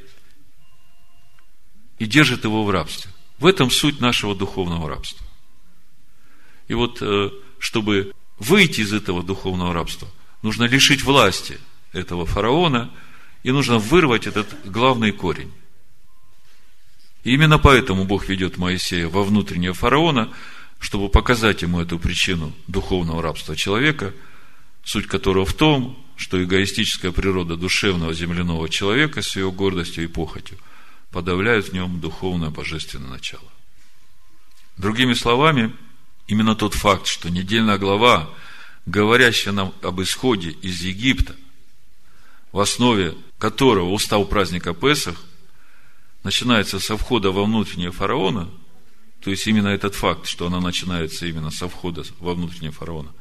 [2.00, 3.12] и держит его в рабстве.
[3.40, 5.26] В этом суть нашего духовного рабства.
[6.68, 7.30] И вот, э,
[7.60, 10.08] чтобы выйти из этого духовного рабства,
[10.42, 11.60] нужно лишить власти
[11.92, 12.90] этого фараона,
[13.44, 15.52] и нужно вырвать этот главный корень.
[17.24, 20.30] И именно поэтому Бог ведет Моисея во внутреннее фараона,
[20.80, 24.14] чтобы показать ему эту причину духовного рабства человека,
[24.84, 30.58] суть которого в том, что эгоистическая природа душевного земляного человека с ее гордостью и похотью
[31.12, 33.50] подавляет в нем духовное божественное начало.
[34.78, 35.74] Другими словами,
[36.28, 38.30] именно тот факт, что недельная глава,
[38.86, 41.36] говорящая нам об исходе из Египта,
[42.52, 45.22] в основе которого устав праздника Песах,
[46.24, 48.50] начинается со входа во внутреннее фараона–
[49.24, 53.14] то есть именно этот факт, что она начинается именно со входа во внутреннее фараона,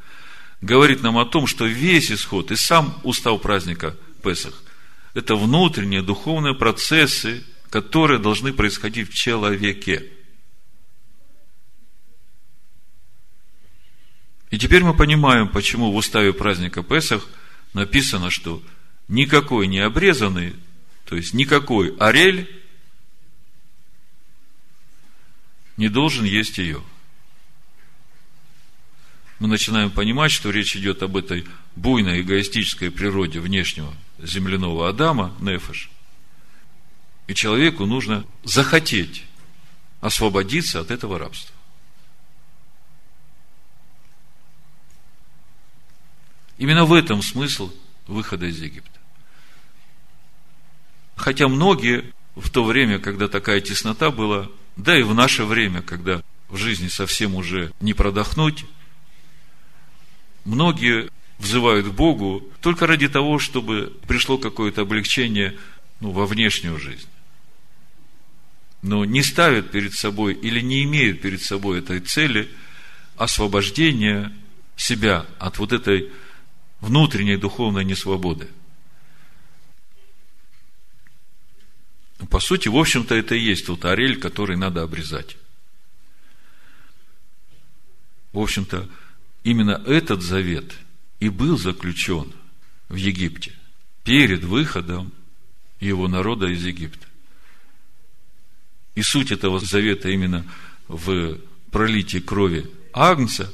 [0.61, 4.63] говорит нам о том, что весь исход и сам устав праздника Песах–
[5.15, 10.05] это внутренние духовные процессы, которые должны происходить в человеке.
[14.53, 17.27] И теперь мы понимаем, почему в уставе праздника Песах
[17.73, 18.63] написано, что
[19.09, 20.55] никакой не обрезанный,
[21.07, 22.47] то есть никакой орель
[25.79, 26.83] не должен есть ее.
[29.39, 35.89] Мы начинаем понимать, что речь идет об этой буйной эгоистической природе внешнего земляного Адама, Нефеш.
[37.27, 39.25] И человеку нужно захотеть
[40.03, 41.55] освободиться от этого рабства.
[46.63, 47.73] Именно в этом смысл
[48.07, 49.01] выхода из Египта.
[51.17, 52.05] Хотя многие
[52.37, 56.87] в то время, когда такая теснота была, да и в наше время, когда в жизни
[56.87, 58.65] совсем уже не продохнуть,
[60.45, 65.59] многие взывают к Богу только ради того, чтобы пришло какое-то облегчение
[65.99, 67.09] ну, во внешнюю жизнь.
[68.83, 72.49] Но не ставят перед собой или не имеют перед собой этой цели
[73.17, 74.33] освобождения
[74.77, 76.13] себя от вот этой
[76.83, 78.49] внутренней духовной несвободы.
[82.29, 85.37] По сути, в общем-то, это и есть тот орель, который надо обрезать.
[88.33, 88.89] В общем-то,
[89.45, 90.73] именно этот завет
[91.21, 92.33] и был заключен
[92.89, 93.53] в Египте
[94.05, 95.13] перед выходом
[95.81, 97.07] его народа из Египта.
[98.95, 100.45] И суть этого завета именно
[100.89, 101.39] в
[101.71, 103.53] пролитии крови Агнца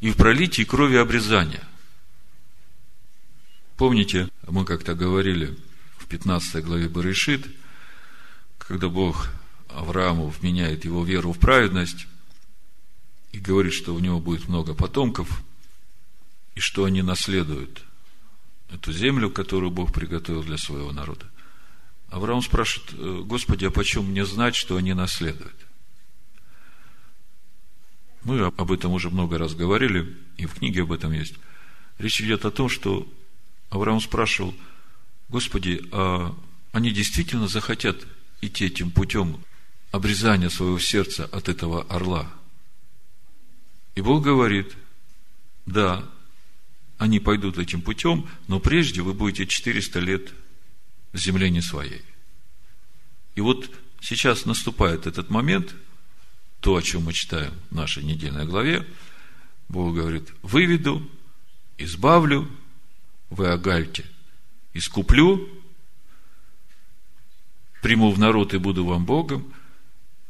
[0.00, 1.66] и в пролитии крови обрезания.
[3.82, 5.58] Помните, мы как-то говорили
[5.98, 7.44] в 15 главе Барышит,
[8.56, 9.28] когда Бог
[9.70, 12.06] Аврааму вменяет его веру в праведность
[13.32, 15.42] и говорит, что у него будет много потомков,
[16.54, 17.82] и что они наследуют
[18.70, 21.26] эту землю, которую Бог приготовил для своего народа.
[22.08, 25.56] Авраам спрашивает, «Э, Господи, а почем мне знать, что они наследуют?
[28.22, 31.34] Мы об этом уже много раз говорили, и в книге об этом есть.
[31.98, 33.12] Речь идет о том, что
[33.72, 34.54] Авраам спрашивал,
[35.30, 36.36] Господи, а
[36.72, 38.06] они действительно захотят
[38.42, 39.42] идти этим путем
[39.92, 42.30] обрезания своего сердца от этого орла?
[43.94, 44.76] И Бог говорит,
[45.64, 46.04] да,
[46.98, 50.34] они пойдут этим путем, но прежде вы будете 400 лет
[51.12, 52.02] в земле не своей.
[53.36, 53.70] И вот
[54.00, 55.74] сейчас наступает этот момент,
[56.60, 58.86] то, о чем мы читаем в нашей недельной главе,
[59.68, 61.10] Бог говорит, выведу,
[61.78, 62.50] избавлю,
[63.32, 64.04] вы огальте,
[64.72, 65.48] искуплю,
[67.82, 69.52] приму в народ и буду вам Богом,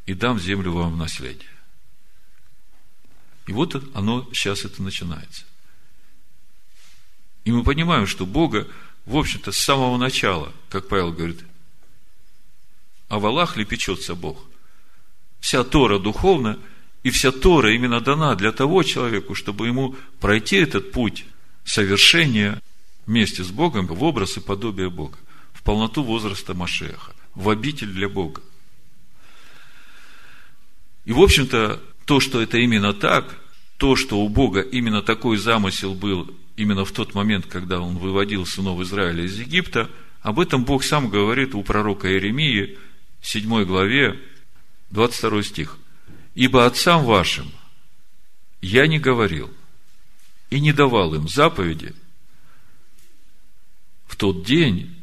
[0.07, 1.51] и дам землю вам в наследие.
[3.47, 5.45] И вот оно сейчас это начинается.
[7.45, 8.69] И мы понимаем, что Бога
[9.07, 11.41] в общем-то, с самого начала, как Павел говорит,
[13.09, 14.45] о валах ли печется Бог?
[15.41, 16.59] Вся Тора духовна,
[17.03, 21.25] и вся Тора именно дана для того человеку, чтобы ему пройти этот путь
[21.65, 22.63] совершения
[23.07, 25.19] вместе с Богом в образ и подобие Бога,
[25.53, 28.43] в полноту возраста Машеха, в обитель для Бога.
[31.05, 33.39] И, в общем-то, то, что это именно так,
[33.77, 38.47] то, что у Бога именно такой замысел был именно в тот момент, когда он выводил
[38.47, 39.91] сынов Израиля из Египта,
[40.21, 42.79] об этом Бог сам говорит у пророка Иеремии,
[43.23, 44.21] 7 главе,
[44.91, 45.79] 22 стих.
[46.35, 47.51] «Ибо отцам вашим
[48.61, 49.51] я не говорил
[50.51, 51.95] и не давал им заповеди
[54.13, 54.95] в тот день,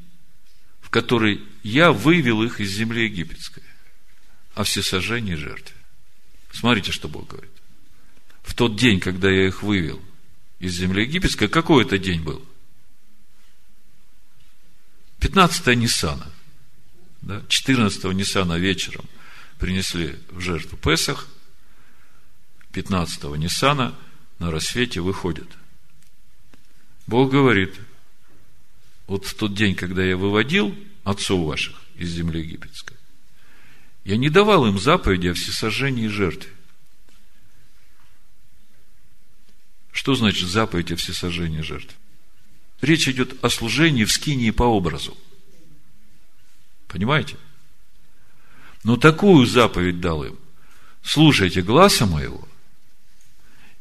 [0.82, 3.64] в который я вывел их из земли египетской,
[4.54, 5.76] о всесожжении жертве».
[6.52, 7.50] Смотрите, что Бог говорит.
[8.44, 10.00] В тот день, когда я их вывел
[10.60, 12.46] из земли египетской, какой это день был?
[15.22, 16.32] 15 Ниссана.
[17.24, 17.44] Да?
[17.48, 19.06] 14 Ниссана вечером
[19.58, 21.28] принесли в жертву Песах,
[22.74, 23.96] 15 Ниссана
[24.38, 25.50] на рассвете выходят.
[27.08, 27.74] Бог говорит,
[29.10, 32.96] вот в тот день, когда я выводил отцов ваших из земли египетской,
[34.06, 36.52] я не давал им заповеди о всесожжении и жертве.
[39.92, 41.96] Что значит заповедь о всесожжении жертв?
[42.82, 45.18] Речь идет о служении в скинии по образу.
[46.88, 47.36] Понимаете?
[48.84, 50.38] Но такую заповедь дал им.
[51.02, 52.48] Слушайте гласа моего,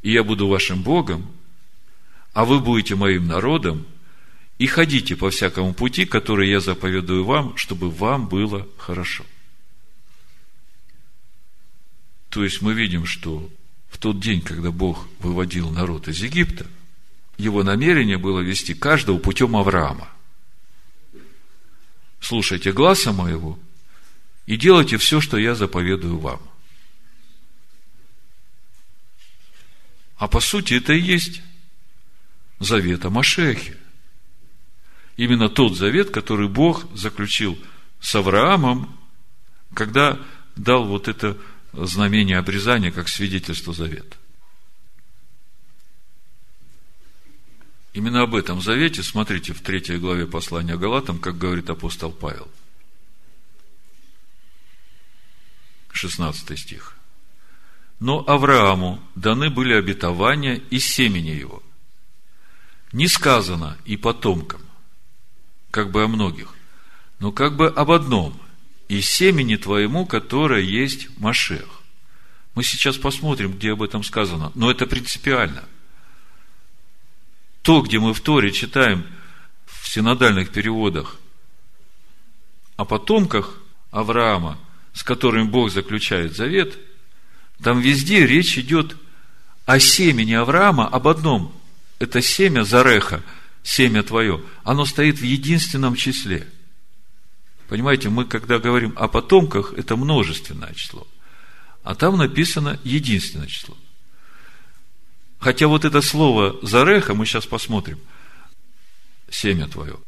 [0.00, 1.30] и я буду вашим Богом,
[2.32, 3.86] а вы будете моим народом,
[4.58, 9.24] и ходите по всякому пути, который я заповедую вам, чтобы вам было хорошо.
[12.28, 13.50] То есть мы видим, что
[13.88, 16.66] в тот день, когда Бог выводил народ из Египта,
[17.38, 20.10] его намерение было вести каждого путем Авраама.
[22.20, 23.58] Слушайте гласа моего
[24.46, 26.42] и делайте все, что я заповедую вам.
[30.16, 31.42] А по сути это и есть
[32.58, 33.76] завет о Машехе.
[35.18, 37.58] Именно тот завет, который Бог заключил
[38.00, 38.96] с Авраамом,
[39.74, 40.18] когда
[40.54, 41.36] дал вот это
[41.72, 44.16] знамение обрезания как свидетельство завета.
[47.94, 52.48] Именно об этом завете, смотрите в третьей главе послания Галатам, как говорит апостол Павел.
[55.90, 56.96] 16 стих.
[57.98, 61.60] Но Аврааму даны были обетования и семени его.
[62.92, 64.67] Не сказано и потомкам,
[65.70, 66.54] как бы о многих,
[67.18, 68.40] но как бы об одном,
[68.88, 71.82] и семени твоему, которое есть Машех.
[72.54, 75.64] Мы сейчас посмотрим, где об этом сказано, но это принципиально.
[77.62, 79.06] То, где мы в Торе читаем
[79.66, 81.16] в синодальных переводах
[82.76, 83.58] о потомках
[83.90, 84.58] Авраама,
[84.94, 86.78] с которым Бог заключает завет,
[87.62, 88.96] там везде речь идет
[89.66, 91.54] о семени Авраама, об одном.
[91.98, 93.22] Это семя Зареха,
[93.68, 96.48] семя твое, оно стоит в единственном числе.
[97.68, 101.06] Понимаете, мы когда говорим о потомках, это множественное число.
[101.82, 103.76] А там написано единственное число.
[105.38, 108.00] Хотя вот это слово Зареха, мы сейчас посмотрим,
[109.30, 109.98] семя твое,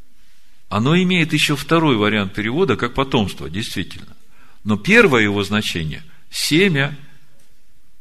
[0.70, 4.16] оно имеет еще второй вариант перевода, как потомство, действительно.
[4.64, 6.96] Но первое его значение– семя,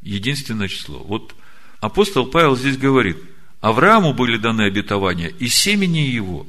[0.01, 0.99] единственное число.
[0.99, 1.35] Вот
[1.81, 3.17] апостол Павел здесь говорит,
[3.61, 6.47] Аврааму были даны обетования и семени его.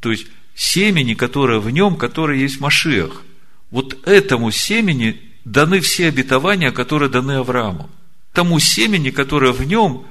[0.00, 3.22] То есть, семени, которое в нем, которое есть Машиах.
[3.70, 7.90] Вот этому семени даны все обетования, которые даны Аврааму.
[8.32, 10.06] Тому семени, которое в нем,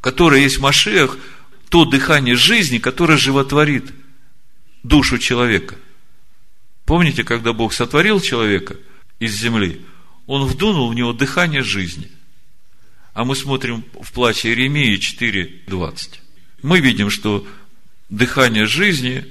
[0.00, 1.16] которое есть Машиах,
[1.68, 3.92] то дыхание жизни, которое животворит
[4.82, 5.76] душу человека.
[6.84, 8.76] Помните, когда Бог сотворил человека
[9.18, 9.84] из земли,
[10.26, 12.10] Он вдунул в него дыхание жизни.
[13.18, 16.20] А мы смотрим в плаче Иеремии 4.20.
[16.62, 17.44] Мы видим, что
[18.08, 19.26] дыхание жизни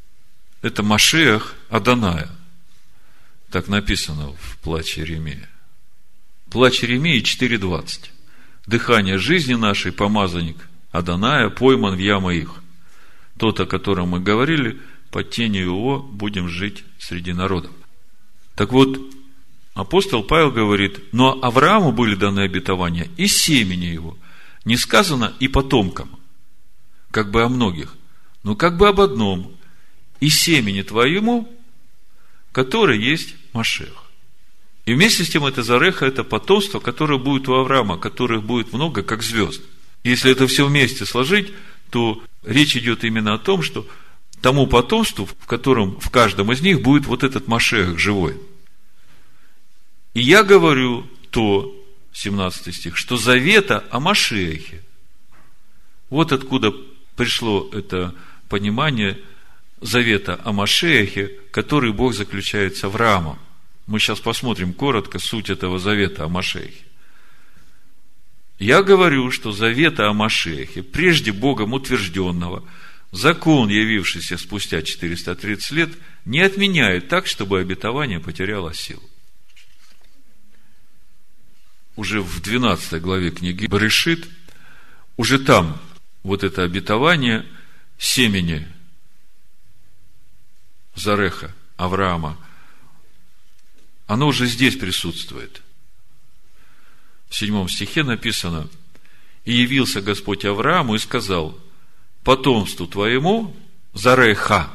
[0.60, 2.28] –это Машех Аданая.
[3.48, 5.48] Так написано в плаче Иеремии.
[6.50, 8.10] Плач Иеремии 4.20.
[8.66, 12.62] Дыхание жизни нашей, помазанник Аданая пойман в ямы их.
[13.38, 14.78] Тот, о котором мы говорили,
[15.10, 17.70] под тенью его будем жить среди народов.
[18.56, 19.00] Так вот,
[19.74, 24.16] апостол Павел говорит, но Аврааму были даны обетования и семени его.
[24.64, 26.10] Не сказано и потомкам,
[27.10, 27.96] как бы о многих,
[28.42, 29.52] но как бы об одном,
[30.20, 31.52] и семени твоему,
[32.52, 34.04] который есть Машех.
[34.84, 39.02] И вместе с тем это Зареха, это потомство, которое будет у Авраама, которых будет много,
[39.02, 39.62] как звезд.
[40.04, 41.52] Если это все вместе сложить,
[41.90, 43.86] то речь идет именно о том, что
[44.40, 48.36] тому потомству, в котором в каждом из них будет вот этот Машех живой.
[50.14, 51.74] И я говорю то,
[52.12, 54.82] 17 стих, что завета о Машехе.
[56.10, 56.72] Вот откуда
[57.16, 58.14] пришло это
[58.48, 59.18] понимание
[59.80, 63.38] завета о Машехе, который Бог заключает с Авраамом.
[63.86, 66.84] Мы сейчас посмотрим коротко суть этого завета о Машехе.
[68.58, 72.62] Я говорю, что завета о Машехе, прежде Богом утвержденного,
[73.10, 75.90] закон, явившийся спустя 430 лет,
[76.24, 79.02] не отменяет так, чтобы обетование потеряло силу.
[81.96, 84.28] Уже в 12 главе книги Баришит,
[85.16, 85.80] уже там
[86.22, 87.46] вот это обетование
[87.98, 88.66] семени
[90.94, 92.38] Зареха, Авраама,
[94.06, 95.62] оно уже здесь присутствует–
[97.32, 98.68] в седьмом стихе написано,
[99.46, 101.58] «И явился Господь Аврааму и сказал,
[102.24, 103.56] потомству твоему
[103.94, 104.70] Зареха».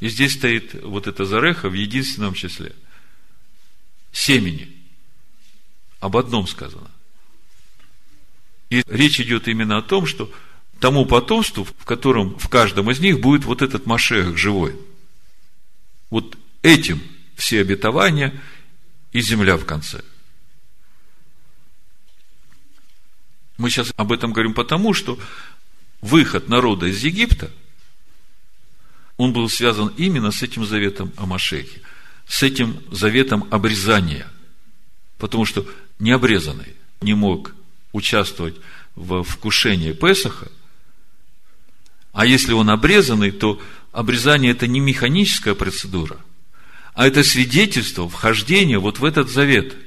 [0.00, 2.74] И здесь стоит вот это Зареха в единственном числе.
[4.12, 4.74] Семени.
[6.00, 6.90] Об одном сказано.
[8.70, 10.32] И речь идет именно о том, что
[10.78, 14.76] тому потомству, в котором в каждом из них будет вот этот Машех живой.
[16.08, 17.02] Вот этим
[17.36, 18.40] все обетования
[19.12, 20.02] и земля в конце–
[23.60, 25.18] Мы сейчас об этом говорим потому, что
[26.00, 27.50] выход народа из Египта,
[29.18, 31.82] он был связан именно с этим заветом о Машехе,
[32.26, 34.26] с этим заветом обрезания.
[35.18, 35.66] Потому что
[36.00, 37.54] необрезанный не мог
[37.92, 38.56] участвовать
[38.94, 40.50] в вкушении Песаха,
[42.12, 43.60] а если он обрезанный, то
[43.92, 46.18] обрезание это не механическая процедура,
[46.94, 49.76] а это свидетельство вхождения вот в этот завет–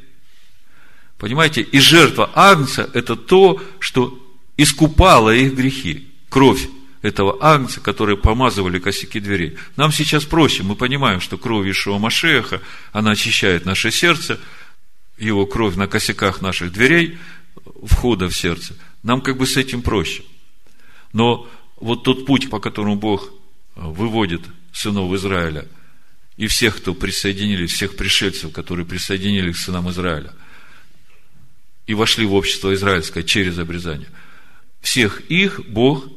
[1.24, 1.61] Понимаете?
[1.61, 4.20] И жертва Агнца– это то, что
[4.57, 6.09] искупало их грехи.
[6.28, 6.68] Кровь
[7.01, 9.55] этого Агнца, которые помазывали косяки дверей.
[9.78, 10.64] Нам сейчас проще.
[10.64, 12.61] Мы понимаем, что кровь Ишуа Машеха,
[12.91, 14.38] она очищает наше сердце,
[15.18, 17.18] его кровь на косяках наших дверей,
[17.84, 18.76] входа в сердце.
[19.03, 20.24] Нам как бы с этим проще.
[21.11, 23.30] Но вот тот путь, по которому Бог
[23.76, 24.41] выводит
[24.72, 25.68] сынов Израиля,
[26.38, 30.34] и всех, кто присоединились, всех пришельцев, которые присоединились к сынам Израиля–
[31.86, 34.09] и вошли в общество израильское через обрезание.
[34.82, 36.07] Всех их Бог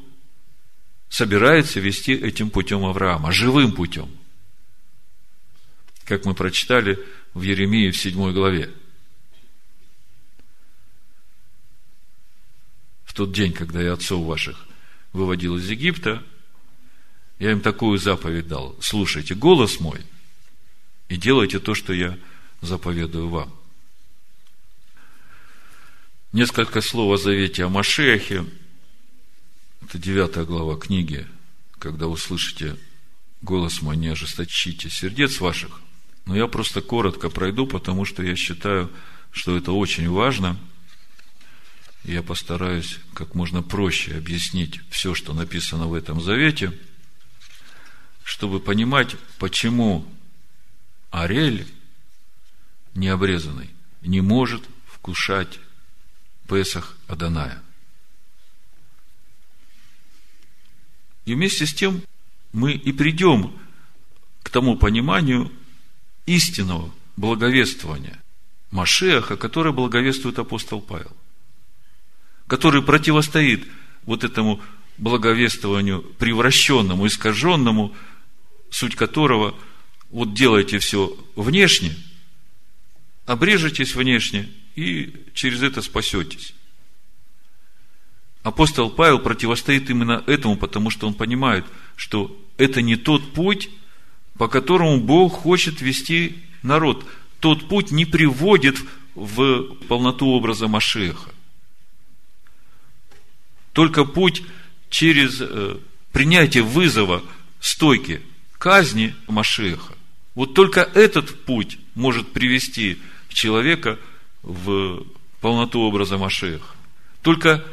[1.08, 4.08] собирается вести этим путем Авраама, живым путем.
[6.04, 6.98] Как мы прочитали
[7.34, 8.70] в Еремии в 7 главе.
[13.16, 14.66] Тот день, когда я отцов ваших
[15.12, 16.22] выводил из Египта,
[17.38, 18.76] я им такую заповедь дал.
[18.80, 20.00] Слушайте голос мой
[21.08, 22.18] и делайте то, что я
[22.60, 23.52] заповедую вам.
[26.32, 28.44] Несколько слов о завете о Машехе.
[29.82, 31.26] Это девятая глава книги.
[31.78, 32.76] Когда услышите
[33.40, 35.80] голос мой, не ожесточите сердец ваших.
[36.26, 38.90] Но я просто коротко пройду, потому что я считаю
[39.36, 40.58] что это очень важно.
[42.06, 46.72] Я постараюсь как можно проще объяснить все, что написано в этом завете,
[48.22, 50.06] чтобы понимать, почему
[51.10, 51.66] Арель
[52.94, 53.70] необрезанный
[54.02, 55.58] не может вкушать
[56.48, 57.60] Песах Аданая.
[61.24, 62.02] И вместе с тем
[62.52, 63.52] мы и придем
[64.44, 65.50] к тому пониманию
[66.26, 68.22] истинного благовествования
[68.70, 71.16] Машеха, которое благовествует апостол Павел,
[72.46, 73.66] который противостоит
[74.04, 74.60] вот этому
[74.98, 77.94] благовествованию превращенному, искаженному,
[78.70, 79.54] суть которого
[80.10, 81.94] вот делайте все внешне,
[83.26, 86.54] обрежетесь внешне и через это спасетесь.
[88.42, 91.64] Апостол Павел противостоит именно этому, потому что он понимает,
[91.96, 93.68] что это не тот путь,
[94.38, 97.04] по которому Бог хочет вести народ.
[97.40, 98.76] Тот путь не приводит
[99.14, 101.30] в полноту образа Машеха.
[103.76, 104.42] Только путь
[104.88, 105.76] через э,
[106.10, 107.22] принятие вызова
[107.60, 108.22] стойки
[108.56, 109.92] казни Машеха.
[110.34, 112.98] Вот только этот путь может привести
[113.28, 113.98] человека
[114.42, 115.04] в
[115.42, 116.74] полноту образа Машеха.
[117.20, 117.66] Только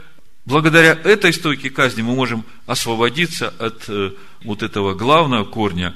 [0.43, 4.11] благодаря этой стойке казни мы можем освободиться от э,
[4.43, 5.95] вот этого главного корня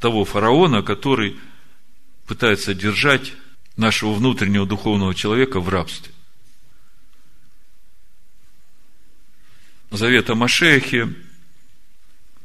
[0.00, 1.36] того фараона, который
[2.26, 3.34] пытается держать
[3.76, 6.14] нашего внутреннего духовного человека в рабстве.
[9.90, 11.14] Завет о Машехе,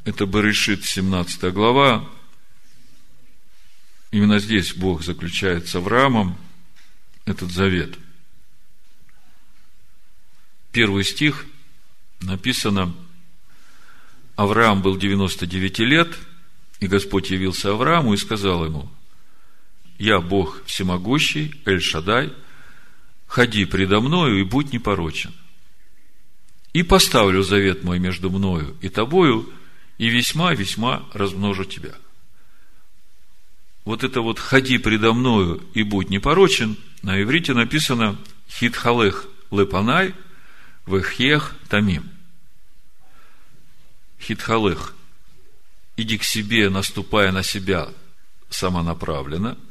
[0.05, 2.09] это Барышит, 17 глава.
[4.11, 6.37] Именно здесь Бог заключает с Авраамом
[7.25, 7.97] этот завет.
[10.71, 11.45] Первый стих
[12.21, 12.95] написано,
[14.37, 16.17] Авраам был 99 лет,
[16.79, 18.89] и Господь явился Аврааму и сказал ему,
[19.97, 22.33] я Бог всемогущий, Эль-Шадай,
[23.27, 25.33] ходи предо мною и будь непорочен.
[26.73, 29.51] И поставлю завет мой между мною и тобою,
[29.97, 31.93] и весьма-весьма размножу тебя.
[33.85, 38.17] Вот это вот «ходи предо мною и будь непорочен» на иврите написано
[38.49, 40.15] «хитхалех лепанай
[40.87, 42.09] вехех тамим».
[44.19, 44.95] Хитхалех–
[45.97, 47.89] иди к себе, наступая на себя
[48.49, 49.57] самонаправленно–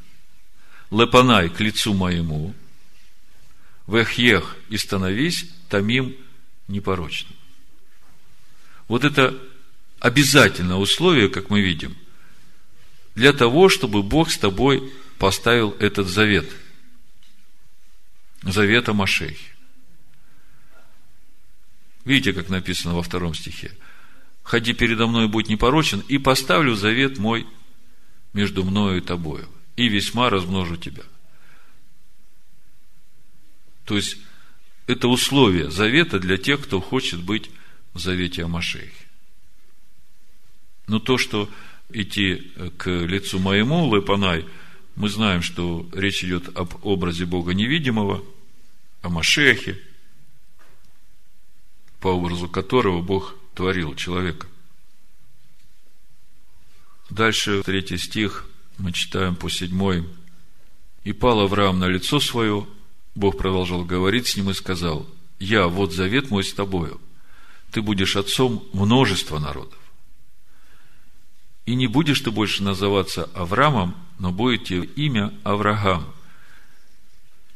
[0.92, 2.54] лепанай к лицу моему,
[3.86, 6.14] вехьех и становись тамим
[6.68, 7.34] непорочным.
[8.88, 9.38] Вот это
[10.00, 11.96] обязательное условие, как мы видим,
[13.14, 16.50] для того, чтобы Бог с тобой поставил этот завет.
[18.42, 19.52] Завет о Машехе.
[22.04, 23.70] Видите, как написано во втором стихе.
[24.42, 27.46] «Ходи передо мной, будь непорочен, и поставлю завет мой
[28.32, 31.02] между мною и тобою» и весьма размножу тебя.
[33.84, 34.18] То есть,
[34.92, 37.50] это условие завета для тех, кто хочет быть
[37.94, 39.06] в завете о Машехе.
[40.86, 41.48] Но то, что
[41.90, 44.46] идти к лицу моему, Лепанай,
[44.94, 48.22] мы знаем, что речь идет об образе Бога невидимого,
[49.02, 49.80] о Машехе,
[52.00, 54.46] по образу которого Бог творил человека.
[57.10, 58.46] Дальше, третий стих–
[58.78, 60.08] мы читаем по седьмой.
[61.04, 62.66] «И пал Авраам на лицо свое,
[63.14, 65.06] Бог продолжал говорить с ним и сказал,
[65.38, 67.00] «Я, вот завет мой с тобою,
[67.70, 69.78] ты будешь отцом множества народов.
[71.66, 76.06] И не будешь ты больше называться Авраамом, но будет тебе имя Авраам,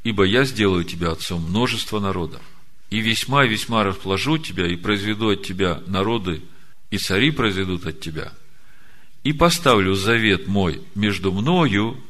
[0.04, 2.42] ибо я сделаю тебя отцом множества народов,
[2.90, 6.42] и весьма и весьма расположу тебя, и произведу от тебя народы,
[6.90, 8.32] и цари произведут от тебя–
[9.26, 12.00] и поставлю завет мой между мною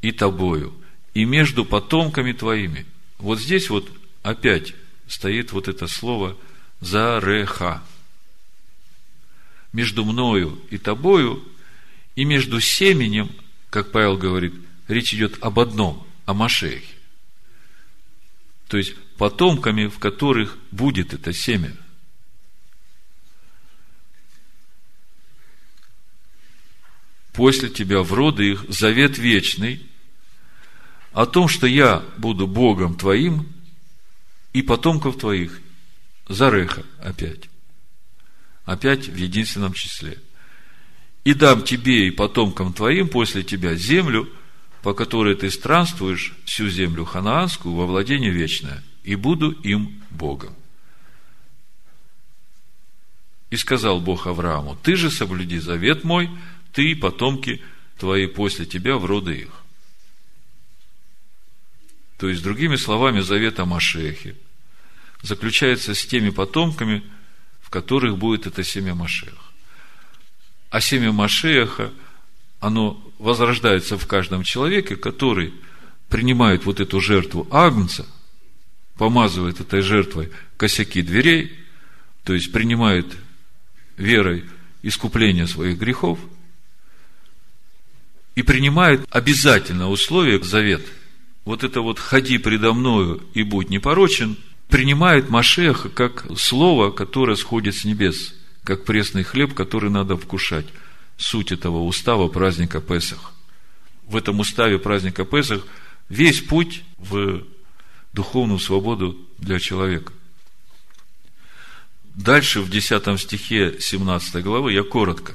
[0.00, 0.72] и тобою,
[1.14, 2.86] и между потомками твоими.
[3.18, 3.90] Вот здесь вот
[4.22, 4.74] опять
[5.06, 6.36] стоит вот это слово
[6.80, 7.82] «зареха».
[9.72, 11.44] Между мною и тобою,
[12.14, 13.30] и между семенем,
[13.70, 14.54] как Павел говорит,
[14.86, 16.94] речь идет об одном, о Машехе.
[18.68, 21.72] То есть, потомками, в которых будет это семя–
[27.34, 29.84] после тебя в роды их завет вечный
[31.14, 33.46] о том, что я буду Богом твоим
[34.52, 35.60] и потомков твоих.
[36.28, 37.48] Зареха опять.
[38.66, 40.18] Опять в единственном числе.
[41.24, 44.28] И дам тебе и потомкам твоим после тебя землю,
[44.82, 50.54] по которой ты странствуешь, всю землю ханаанскую во владение вечное, и буду им Богом.
[53.50, 56.28] И сказал Бог Аврааму, ты же соблюди завет мой–
[56.74, 57.62] ты и потомки
[57.98, 59.63] твои после тебя в роды их.
[62.18, 64.36] То есть, другими словами, завет о Машехе,
[65.22, 67.02] заключается с теми потомками,
[67.60, 69.36] в которых будет это семя Машеха.
[70.70, 71.92] А семя Машеха,
[72.60, 75.54] оно возрождается в каждом человеке, который
[76.08, 78.06] принимает вот эту жертву Агнца,
[78.96, 81.58] помазывает этой жертвой косяки дверей,
[82.22, 83.06] то есть принимает
[83.96, 84.44] верой
[84.82, 86.18] искупление своих грехов
[88.34, 90.82] и принимает обязательно условие завет.
[91.44, 94.36] Вот это вот «ходи предо мною и будь непорочен»
[94.68, 98.34] принимает Машеха как слово, которое сходит с небес–
[98.64, 100.66] как пресный хлеб, который надо вкушать.
[101.16, 103.32] Суть этого устава праздника Песах.
[104.06, 105.64] В этом уставе праздника Песах
[106.08, 107.44] весь путь в
[108.12, 110.12] духовную свободу для человека.
[112.14, 115.34] Дальше в 10 стихе 17 главы я коротко.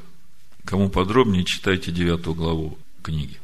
[0.66, 3.38] Кому подробнее, читайте 9 главу книги.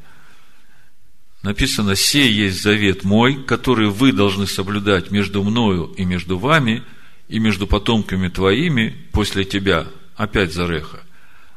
[1.45, 6.83] Написано, «Сей есть завет мой, который вы должны соблюдать между мною и между вами–
[7.27, 10.99] и между потомками твоими после тебя, опять Зареха,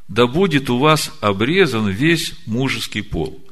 [0.09, 3.45] да будет у вас обрезан весь мужеский пол.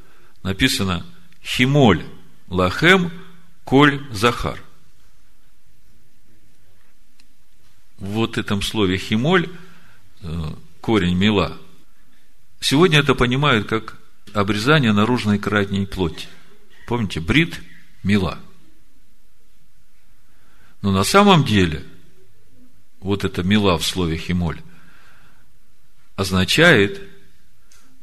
[0.42, 1.04] Написано
[1.44, 2.04] Химоль
[2.48, 3.12] Лахем
[3.64, 4.62] Коль Захар.
[7.98, 9.48] Вот этом слове Химоль,
[10.22, 11.58] э, корень мила,
[12.60, 13.98] сегодня это понимают как
[14.32, 16.28] обрезание наружной кратней плоти.
[16.86, 17.60] Помните, брит–
[18.02, 18.38] мила.
[20.82, 21.84] Но на самом деле–
[23.06, 24.60] вот это мила в слове химоль,
[26.16, 27.00] означает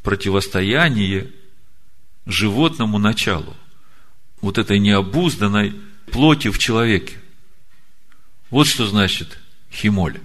[0.01, 1.31] противостояние
[2.25, 3.55] животному началу,
[4.41, 5.75] вот этой необузданной
[6.11, 7.17] плоти в человеке.
[8.49, 9.39] Вот что значит
[9.71, 10.19] химоль.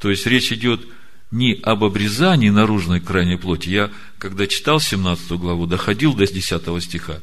[0.00, 0.86] То есть речь идет
[1.30, 3.68] не об обрезании наружной крайней плоти.
[3.68, 7.20] Я, когда читал 17 главу, доходил до 10 стиха,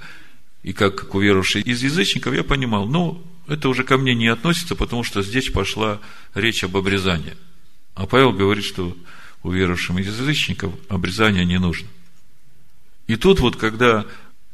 [0.64, 5.04] и как уверовавший из язычников, я понимал, ну, это уже ко мне не относится, потому
[5.04, 6.00] что здесь пошла
[6.34, 7.36] речь об обрезании.
[7.94, 8.96] А Павел говорит, что
[9.44, 11.88] уверовавшим из язычников обрезание не нужно.
[13.08, 14.06] И тут вот, когда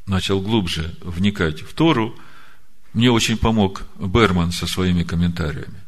[0.05, 2.15] начал глубже вникать в Тору,
[2.93, 5.81] мне очень помог Берман со своими комментариями.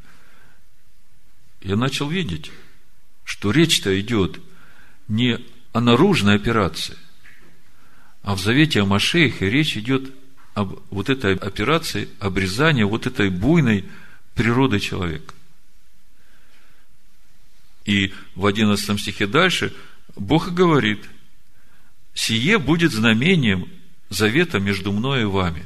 [1.64, 2.51] Я начал видеть,
[3.24, 4.39] что речь-то идет
[5.07, 5.39] не
[5.72, 6.97] о наружной операции,
[8.22, 10.14] а в Завете о Машехе речь идет
[10.53, 13.86] об вот этой операции обрезания вот этой буйной
[14.36, 15.34] природы человека.
[17.86, 19.74] И в 11 стихе дальше
[20.16, 21.05] Бог говорит,
[22.14, 23.70] «Сие будет знамением
[24.09, 25.66] завета между мной и вами».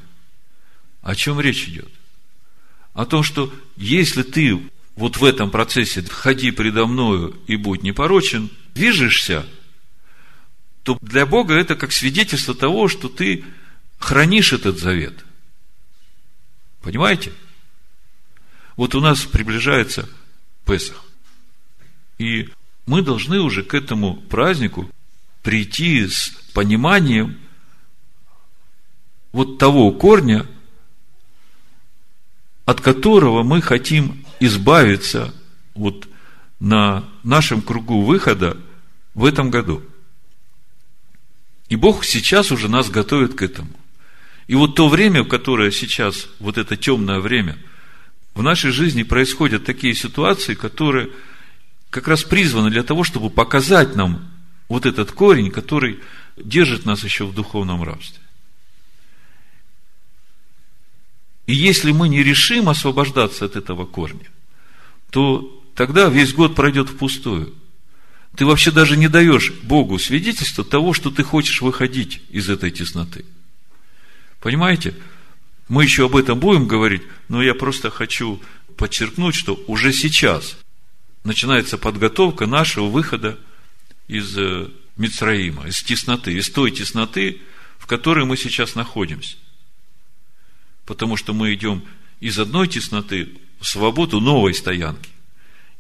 [1.02, 1.90] О чем речь идет?
[2.94, 4.60] О том, что если ты
[4.98, 9.46] вот в этом процессе «ходи предо мною и будь непорочен», движешься–
[10.88, 13.44] то для Бога это как свидетельство того, что ты
[14.00, 15.26] хранишь этот завет.
[16.82, 17.34] Понимаете?
[18.78, 20.08] Вот у нас приближается
[20.66, 21.04] Песах.
[22.20, 22.50] И
[22.86, 24.90] мы должны уже к этому празднику
[25.44, 27.38] прийти с пониманием
[29.34, 30.46] вот того корня,
[32.64, 35.34] от которого мы хотим избавиться
[35.76, 36.08] вот
[36.60, 38.58] на нашем кругу выхода
[39.14, 39.84] в этом году–
[41.70, 43.70] и Бог сейчас уже нас готовит к этому.
[44.48, 47.58] И вот то время, которое сейчас, вот это темное время,
[48.34, 51.10] в нашей жизни происходят такие ситуации, которые
[51.90, 54.30] как раз призваны для того, чтобы показать нам
[54.70, 56.00] вот этот корень, который
[56.38, 58.22] держит нас еще в духовном рабстве.
[61.48, 64.28] И если мы не решим освобождаться от этого корня,
[65.10, 67.54] то тогда весь год пройдет впустую–
[68.38, 73.26] ты вообще даже не даешь Богу свидетельство того, что ты хочешь выходить из этой тесноты.
[74.42, 74.94] Понимаете?
[75.68, 78.40] Мы еще об этом будем говорить, но я просто хочу
[78.78, 80.56] подчеркнуть, что уже сейчас
[81.24, 83.40] начинается подготовка нашего выхода
[84.08, 84.68] из э,
[84.98, 87.42] Мицраима, из тесноты, из той тесноты,
[87.80, 89.36] в которой мы сейчас находимся.
[90.88, 91.84] Потому что мы идем
[92.20, 93.30] из одной тесноты
[93.60, 95.12] в свободу новой стоянки.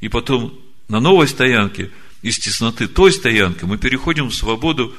[0.01, 0.53] И потом
[0.87, 1.89] на новой стоянке–
[2.21, 4.93] из тесноты той стоянки мы переходим в свободу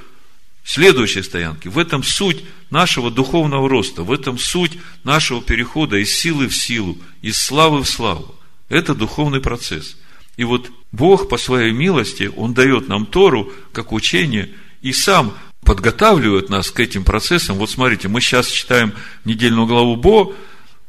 [0.65, 1.69] следующей стоянки.
[1.69, 6.97] В этом суть нашего духовного роста, в этом суть нашего перехода из силы в силу,
[7.23, 8.35] из славы в славу.
[8.69, 9.97] Это духовный процесс.
[10.37, 14.51] И вот Бог по своей милости, Он дает нам Тору как учение
[14.83, 15.37] и сам
[15.69, 17.59] подготавливает нас к этим процессам.
[17.59, 18.95] Вот смотрите, мы сейчас читаем
[19.27, 20.35] недельную главу Бо,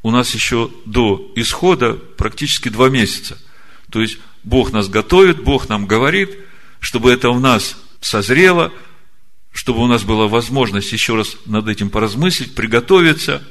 [0.04, 3.38] у нас еще до исхода практически два месяца.
[3.92, 6.30] То есть Бог нас готовит, Бог нам говорит,
[6.80, 8.72] чтобы это в нас созрело,
[9.52, 13.46] чтобы у нас была возможность еще раз над этим поразмыслить, приготовиться.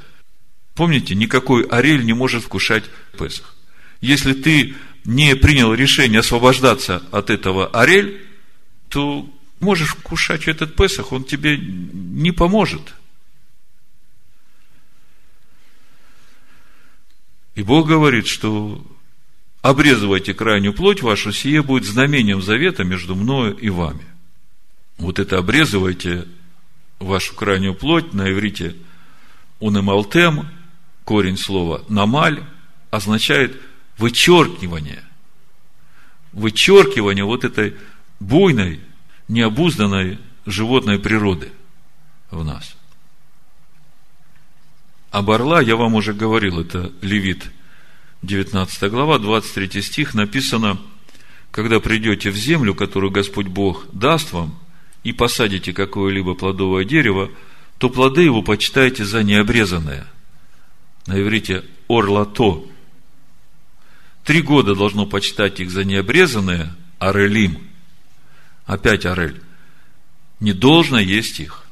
[0.74, 2.85] Помните, никакой орель не может вкушать
[3.18, 3.55] Песах.
[4.01, 8.26] Если ты не принял решение освобождаться от этого орель,
[8.89, 9.29] то
[9.61, 12.95] можешь вкушать этот Песах, он тебе не поможет.
[17.55, 18.87] И Бог говорит, что
[19.63, 24.07] обрезывайте крайнюю плоть вашу, сие будет знамением завета между мною и вами.
[24.97, 26.27] Вот это обрезывайте
[26.99, 28.77] вашу крайнюю плоть на иврите
[29.61, 30.49] унемалтем,
[31.05, 32.45] корень слова намаль,
[32.91, 33.61] означает
[33.97, 35.03] вычеркивание.
[36.33, 37.75] Вычеркивание вот этой
[38.21, 38.81] буйной,
[39.29, 41.53] необузданной животной природы
[42.31, 42.74] в нас.
[45.11, 47.51] Об орла я вам уже говорил, это Левит,
[48.22, 50.79] 19 глава, 23 стих, написано,
[51.51, 54.59] когда придете в землю, которую Господь Бог даст вам,
[55.05, 57.31] и посадите какое-либо плодовое дерево,
[57.79, 60.07] то плоды его почитайте за необрезанное.
[61.07, 62.64] На иврите орлато.
[64.24, 67.68] Три года должно почитать их за необрезанное, арелим.
[68.69, 69.41] Опять арель.
[70.41, 71.64] Не должно есть их.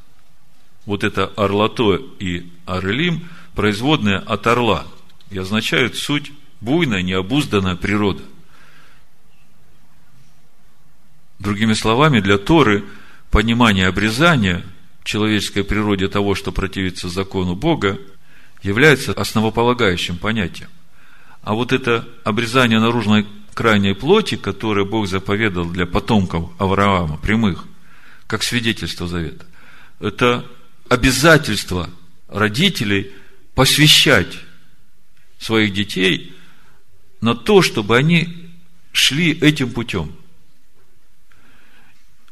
[0.86, 4.86] Вот это орлато и арелим, производные от орла,
[5.30, 6.32] и означают суть
[6.62, 8.22] буйная, необузданная природа.
[11.38, 12.82] Другими словами, для Торы
[13.30, 14.64] понимание обрезания
[15.04, 17.98] человеческой природе того, что противится закону Бога,
[18.62, 20.70] является основополагающим понятием.
[21.42, 23.26] А вот это обрезание наружной
[23.56, 27.64] крайней плоти, которое Бог заповедал для потомков Авраама, прямых,
[28.26, 29.46] как свидетельство завета,
[29.98, 30.44] это
[30.90, 31.88] обязательство
[32.28, 33.12] родителей
[33.54, 34.38] посвящать
[35.38, 36.36] своих детей
[37.22, 38.52] на то, чтобы они
[38.92, 40.14] шли этим путем.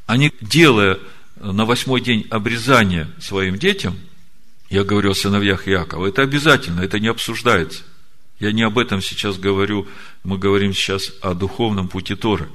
[0.04, 0.98] Они, делая
[1.36, 3.98] на восьмой день обрезания своим детям,
[4.68, 7.82] я говорю о сыновьях Иакова, это обязательно, это не обсуждается.
[8.38, 9.86] Я не об этом сейчас говорю,
[10.22, 12.48] мы говорим сейчас о духовном пути Торы.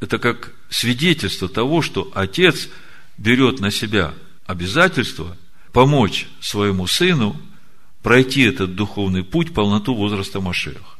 [0.00, 2.68] Это как свидетельство того, что отец
[3.16, 4.14] берет на себя
[4.46, 5.36] обязательство
[5.72, 7.40] помочь своему сыну
[8.02, 10.98] пройти этот духовный путь, полноту возраста Машех.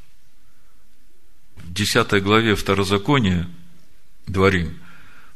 [1.57, 3.49] В 10 главе Второзакония,
[4.27, 4.79] Дворим,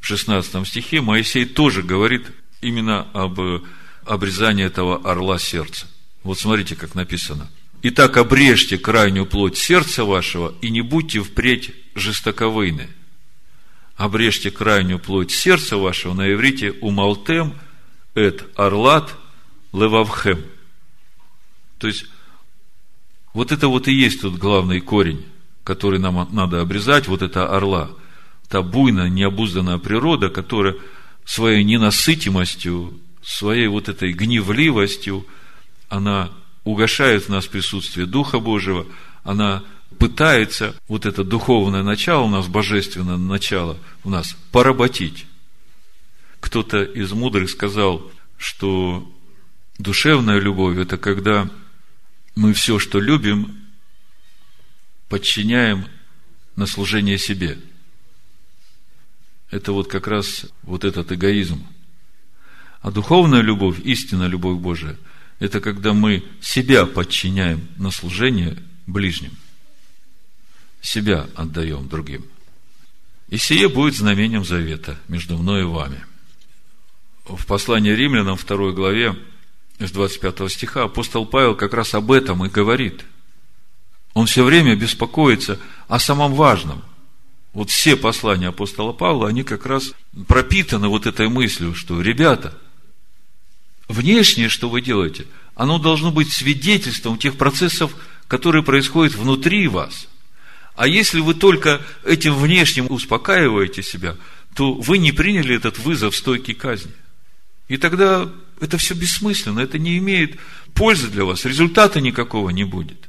[0.00, 2.26] в 16 стихе, Моисей тоже говорит
[2.60, 3.38] именно об
[4.04, 5.86] обрезании этого орла сердца.
[6.22, 7.48] Вот смотрите, как написано.
[7.82, 12.88] «Итак, обрежьте крайнюю плоть сердца вашего, и не будьте впредь жестоковыйны.
[13.96, 17.54] Обрежьте крайнюю плоть сердца вашего на иврите умалтем–
[18.14, 19.14] эт орлат
[19.72, 20.44] левавхем.
[21.78, 22.06] То есть,
[23.32, 25.24] вот это вот и есть тут главный корень,
[25.64, 27.90] который нам надо обрезать, вот это орла.
[28.48, 30.76] Та буйная, необузданная природа, которая
[31.24, 35.26] своей ненасытимостью, своей вот этой гневливостью,
[35.88, 36.30] она
[36.64, 38.86] угошает в нас присутствие Духа Божьего,
[39.24, 39.64] она
[39.98, 45.26] пытается вот это духовное начало у нас, божественное начало у нас поработить.
[46.40, 49.10] Кто-то из мудрых сказал, что
[49.78, 51.48] душевная любовь– это когда
[52.34, 53.58] мы все, что любим,
[55.08, 55.86] подчиняем
[56.56, 57.58] на служение себе.
[59.50, 61.66] Это вот как раз вот этот эгоизм.
[62.80, 64.96] А духовная любовь, истинная любовь Божия,
[65.42, 69.36] это когда мы себя подчиняем на служение ближним.
[70.80, 72.24] Себя отдаем другим.
[73.28, 76.04] И сие будет знамением завета между мной и вами–
[77.24, 79.16] в послании римлянам, второй главе,
[79.78, 83.04] с 25 стиха, апостол Павел как раз об этом и говорит.
[84.14, 86.82] Он все время беспокоится о самом важном.
[87.52, 89.92] Вот все послания апостола Павла, они как раз
[90.26, 92.58] пропитаны вот этой мыслью, что, ребята,
[93.88, 97.94] внешнее, что вы делаете, оно должно быть свидетельством тех процессов,
[98.28, 100.08] которые происходят внутри вас.
[100.74, 104.16] А если вы только этим внешним успокаиваете себя,
[104.54, 106.92] то вы не приняли этот вызов стойкой казни.
[107.68, 108.30] И тогда
[108.60, 110.38] это все бессмысленно, это не имеет
[110.74, 113.08] пользы для вас, результата никакого не будет.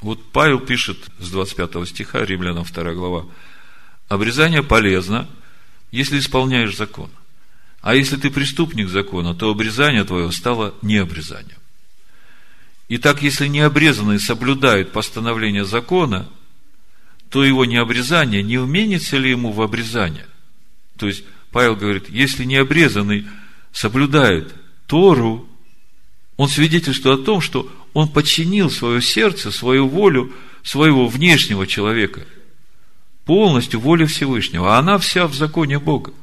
[0.00, 3.26] Вот Павел пишет с 25 стиха, Римлянам 2 глава,
[4.08, 5.28] обрезание полезно,
[5.90, 7.10] если исполняешь закон.
[7.80, 11.58] А если ты преступник закона, то обрезание твое стало необрезанием.
[12.88, 16.28] Итак, если необрезанный соблюдает постановление закона,
[17.30, 20.26] то его необрезание не уменится ли ему в обрезание?
[20.96, 23.26] То есть, Павел говорит, если необрезанный
[23.72, 24.54] соблюдает
[24.86, 25.46] Тору,
[26.36, 32.26] он свидетельствует о том, что он подчинил свое сердце, свою волю своего внешнего человека
[33.24, 36.14] полностью воле Всевышнего, а она вся в законе Бога.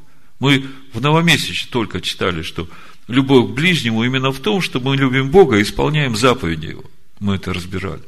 [0.45, 2.69] Мы в Новомесяче только читали, что
[3.07, 6.83] любовь к ближнему именно в том, что мы любим Бога и исполняем заповеди Его.
[7.19, 8.03] Мы это разбирали.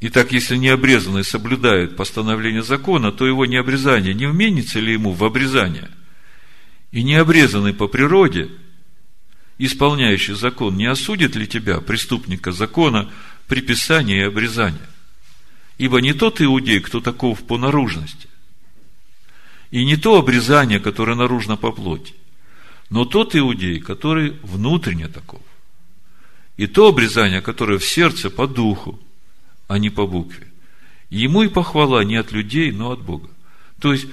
[0.00, 5.88] Итак, если необрезанный соблюдает постановление закона, то его необрезание не вменится ли ему в обрезание?
[6.90, 8.50] И необрезанный по природе,
[9.58, 13.08] исполняющий закон, не осудит ли тебя, преступника закона,
[13.46, 14.80] при писании и обрезании?
[15.78, 18.26] Ибо не тот иудей, кто таков по наружности,
[19.70, 22.14] и не то обрезание, которое наружно по плоти,
[22.90, 25.42] но тот иудей, который внутренне таков.
[26.56, 28.98] И то обрезание, которое в сердце по духу,
[29.68, 30.46] а не по букве.
[31.10, 33.28] Ему и похвала не от людей, но от Бога.
[33.80, 34.06] То есть,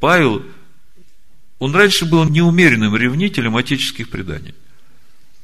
[0.00, 0.44] Павел,
[1.58, 4.54] он раньше был неумеренным ревнителем отеческих преданий.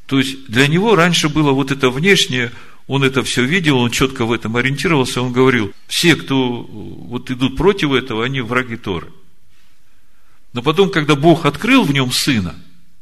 [0.07, 2.53] То есть, для него раньше было вот это внешнее,
[2.86, 7.57] он это все видел, он четко в этом ориентировался, он говорил, все, кто вот идут
[7.57, 9.09] против этого, они враги Торы.
[10.53, 12.55] Но потом, когда Бог открыл в нем сына,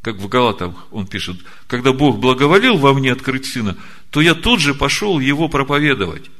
[0.03, 1.37] как в Галатах он пишет,
[1.67, 3.77] когда Бог благоволил во мне открыть сына,
[4.11, 6.31] то я тут же пошел его проповедовать.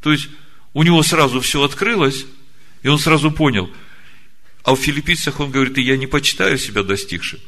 [0.00, 0.28] То есть,
[0.74, 2.26] у него сразу все открылось,
[2.82, 3.70] и он сразу понял.
[4.62, 7.40] А в филиппийцах он говорит, и я не почитаю себя достигшим.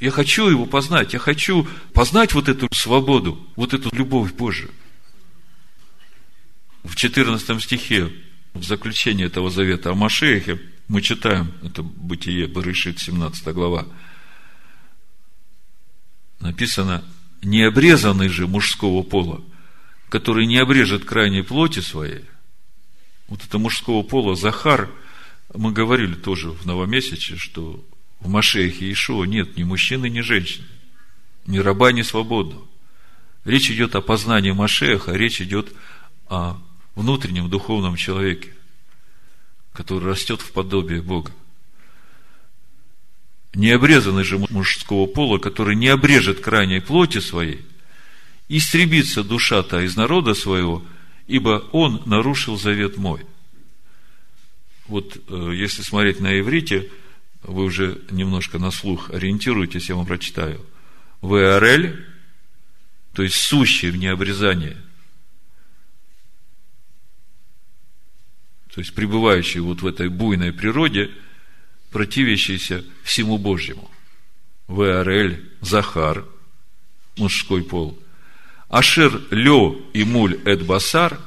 [0.00, 4.70] Я хочу его познать, я хочу познать вот эту свободу, вот эту любовь Божию.
[6.82, 8.12] В 14 стихе,
[8.52, 13.86] в заключении этого завета о Машеихе, мы читаем, это Бытие, Барышит, 17 глава,
[16.40, 17.04] написано,
[17.42, 19.42] необрезанный же мужского пола,
[20.08, 22.24] который не обрежет крайней плоти своей,
[23.28, 24.90] вот это мужского пола, Захар,
[25.54, 27.84] мы говорили тоже в Новомесяче, что
[28.20, 30.66] в Машехе Ишуа нет ни мужчины, ни женщины,
[31.46, 32.66] ни раба, ни свободного.
[33.44, 35.72] Речь идет о познании Машеха, речь идет
[36.28, 36.58] о
[36.94, 38.54] внутреннем духовном человеке
[39.74, 41.30] который растет в подобие Бога.
[43.54, 47.60] Необрезанный же мужского пола, который не обрежет крайней плоти своей,
[48.48, 50.84] истребится душа-то из народа своего,
[51.26, 53.26] ибо он нарушил завет мой.
[54.86, 56.90] Вот э, если смотреть на иврите,
[57.42, 60.64] вы уже немножко на слух ориентируетесь, я вам прочитаю.
[61.20, 61.96] ВРЛ,
[63.12, 64.76] то есть сущий в необрезании–
[68.74, 71.08] то есть пребывающий вот в этой буйной природе,
[71.92, 73.88] противящийся всему Божьему.
[74.66, 76.24] ВРЛ, Захар,
[77.16, 77.96] мужской пол.
[78.68, 81.20] Ашер Лё и Муль Эд Басар,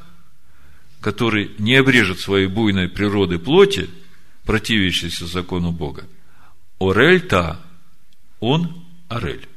[1.00, 3.90] который не обрежет своей буйной природы плоти,
[4.44, 6.06] противящейся закону Бога.
[6.80, 7.62] Орель та,
[8.42, 9.48] он Арель.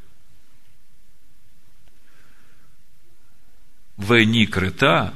[3.97, 5.13] Вени крета,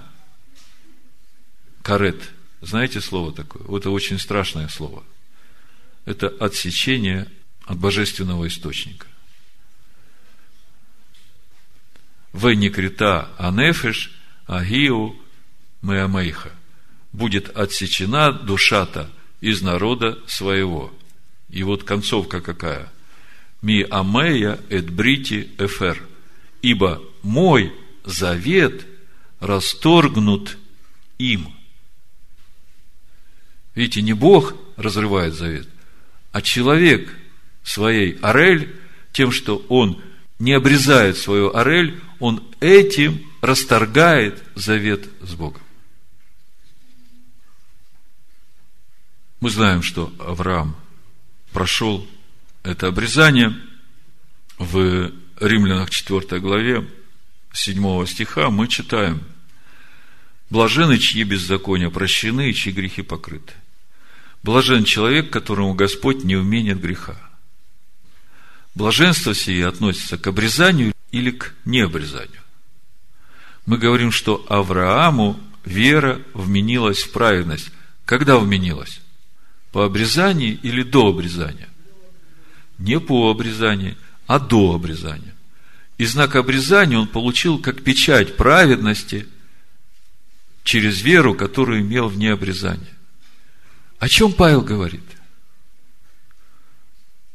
[1.85, 2.21] карет–
[2.65, 3.63] знаете слово такое?
[3.77, 5.05] Это очень страшное слово.
[6.05, 7.31] Это отсечение
[7.65, 9.07] от божественного источника.
[12.33, 14.11] В анефеш
[14.47, 15.17] агиу
[15.83, 16.51] меамейха.
[17.13, 19.11] Будет отсечена душа-то
[19.41, 20.93] из народа своего.
[21.49, 22.93] И вот концовка какая?
[23.63, 26.03] Ми амея эт брити эфер.
[26.61, 27.73] Ибо мой
[28.05, 28.87] завет
[29.39, 30.59] расторгнут
[31.19, 31.54] им.
[33.75, 35.69] Видите, не Бог разрывает завет,
[36.33, 37.09] а человек
[37.63, 38.75] своей орель,
[39.13, 40.03] тем, что он
[40.39, 45.63] не обрезает свою орель, он этим расторгает завет с Богом.
[49.41, 50.77] Мы знаем, что Авраам
[51.53, 52.07] прошел
[52.63, 53.55] это обрезание
[54.59, 56.89] в Римлянах 4 главе
[57.53, 59.23] 7 стиха мы читаем
[60.51, 63.53] Блажены, чьи беззакония прощены чьи грехи покрыты.
[64.45, 67.17] Блажен человек, которому Господь не уменит греха.
[68.75, 72.43] Блаженство сие относится к обрезанию или к необрезанию.
[73.65, 77.71] Мы говорим, что Аврааму вера вменилась в праведность.
[78.05, 79.01] Когда вменилась?
[79.73, 81.71] По обрезании или до обрезания?
[82.77, 85.35] Не по обрезанию, а до обрезания.
[85.97, 89.27] И знак обрезания он получил как печать праведности
[90.65, 92.95] через веру, которую имел вне обрезания.
[94.05, 95.01] О чем Павел говорит?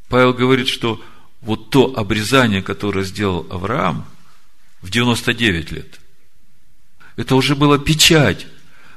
[0.08, 1.02] Павел говорит, что
[1.40, 4.06] вот то обрезание, которое сделал Авраам
[4.80, 5.98] в 99 лет,
[7.16, 8.46] это уже была печать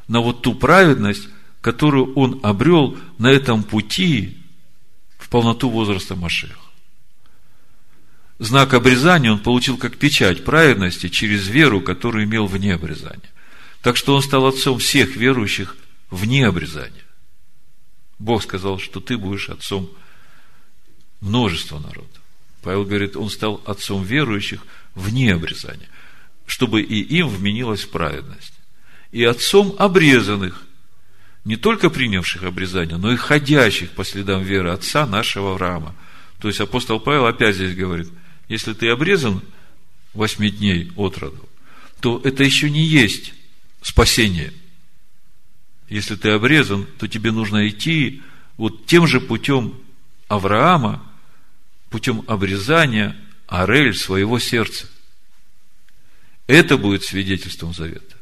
[0.08, 1.28] на вот ту праведность,
[1.62, 4.38] которую он обрел на этом пути
[5.18, 6.54] в полноту возраста Машеха.
[8.38, 13.32] Знак обрезания он получил как печать праведности через веру, которую имел вне обрезания.
[13.82, 15.76] Так что он стал отцом всех верующих
[16.12, 17.03] вне обрезания.
[18.20, 19.90] Бог сказал, что ты будешь отцом
[21.22, 22.22] множества народов.
[22.62, 24.62] Павел говорит, он стал отцом верующих
[24.96, 25.90] вне обрезания,
[26.46, 28.54] чтобы и им вменилась праведность.
[29.12, 30.64] И отцом обрезанных,
[31.46, 35.96] не только принявших обрезание, но и ходящих по следам веры отца нашего Авраама.
[36.40, 38.10] То есть апостол Павел опять здесь говорит,
[38.48, 39.42] если ты обрезан
[40.14, 41.50] восьми дней от роду,
[42.00, 43.34] то это еще не есть
[43.82, 44.54] спасение.
[45.94, 48.24] Если ты обрезан, то тебе нужно идти
[48.58, 49.80] вот тем же путем
[50.28, 51.04] Авраама,
[51.92, 53.16] путем обрезания
[53.46, 54.88] Арель своего сердца.
[56.48, 58.18] Это будет свидетельством завета.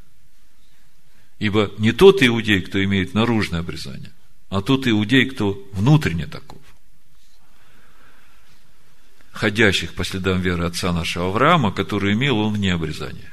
[1.39, 4.11] Ибо не тот иудей, кто имеет наружное обрезание,
[4.49, 6.59] а тот иудей, кто внутренне таков.
[9.32, 13.32] Ходящих по следам веры отца нашего Авраама, который имел он вне обрезания.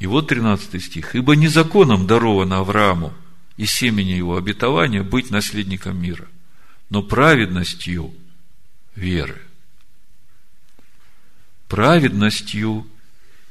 [0.00, 1.14] И вот 13 стих.
[1.14, 3.14] «Ибо незаконом даровано Аврааму
[3.60, 6.26] и семени его обетования быть наследником мира,
[6.88, 8.14] но праведностью
[8.94, 9.40] веры
[11.70, 12.84] праведностью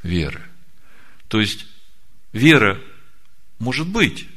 [0.03, 0.43] веры.
[1.29, 1.65] То есть,
[2.33, 2.79] вера
[3.59, 4.27] может быть,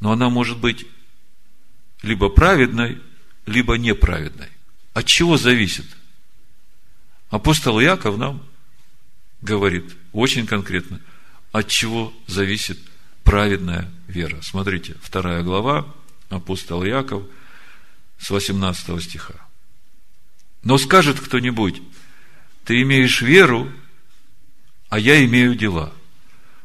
[0.00, 0.86] но она может быть
[2.02, 3.00] либо праведной,
[3.44, 4.48] либо неправедной.
[4.94, 5.84] От чего зависит?
[7.28, 8.42] Апостол Яков нам
[9.42, 11.00] говорит очень конкретно,
[11.52, 12.78] от чего зависит
[13.24, 14.40] праведная вера.
[14.42, 15.92] Смотрите, вторая глава,
[16.28, 17.24] апостол Яков,
[18.18, 19.34] с 18 стиха.
[20.62, 21.82] Но скажет кто-нибудь,
[22.64, 23.70] ты имеешь веру,
[24.88, 25.92] а я имею дела.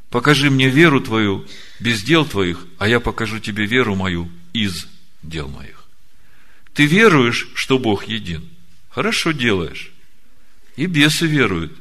[0.10, 1.46] Покажи мне веру твою
[1.80, 4.88] без дел твоих, а я покажу тебе веру мою из
[5.22, 5.86] дел моих.
[6.74, 8.50] Ты веруешь, что Бог един.
[8.90, 9.92] Хорошо делаешь.
[10.76, 11.78] И бесы веруют,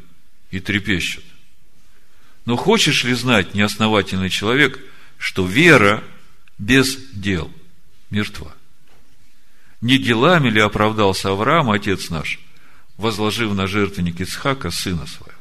[0.51, 1.25] и трепещут.
[2.49, 4.81] Но хочешь ли знать, неосновательный человек,
[5.19, 6.03] что вера
[6.57, 7.53] без дел
[8.09, 8.55] мертва?
[9.83, 12.41] Не делами ли оправдался Авраам, отец наш,
[12.97, 15.39] возложив на жертвенник Ицхака сына своего.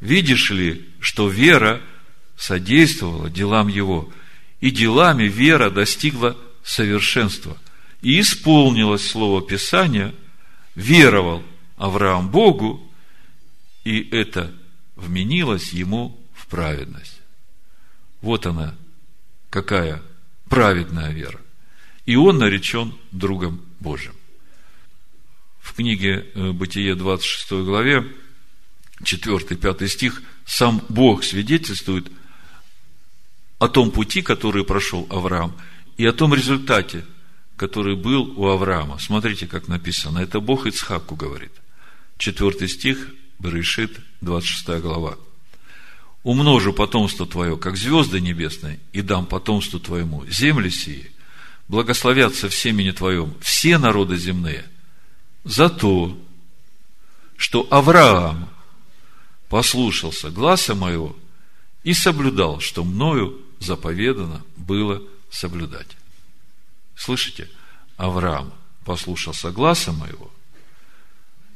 [0.00, 1.80] Видишь ли, что вера
[2.36, 4.12] содействовала делам его,
[4.60, 7.58] и делами вера достигла совершенства.
[8.00, 10.14] И исполнилось слово Писания,
[10.76, 11.42] веровал
[11.76, 12.80] Авраам Богу,
[13.82, 14.54] и это
[15.00, 17.20] вменилось ему в праведность.
[18.20, 18.74] Вот она,
[19.48, 20.02] какая
[20.48, 21.40] праведная вера.
[22.06, 24.14] И он наречен другом Божьим
[25.60, 28.06] в книге э, Бытие 26 главе,
[29.02, 32.10] 4-5 стих, сам Бог свидетельствует
[33.58, 35.56] о том пути, который прошел Авраам,
[35.96, 37.04] и о том результате,
[37.56, 38.98] который был у Авраама.
[38.98, 40.18] Смотрите, как написано.
[40.18, 41.52] Это Бог Ицхаку говорит.
[42.18, 45.16] 4 стих, Берешит, 26 глава.
[46.22, 51.10] «Умножу потомство твое, как звезды небесные, и дам потомству твоему земли сии,
[51.68, 54.64] благословятся в семени твоем все народы земные–
[55.44, 56.18] за то,
[57.36, 58.48] что Авраам
[59.48, 61.16] послушался гласа моего
[61.82, 65.96] и соблюдал, что мною заповедано было соблюдать.
[66.94, 67.48] Слышите?
[67.96, 68.52] Авраам
[68.84, 70.30] послушался гласа моего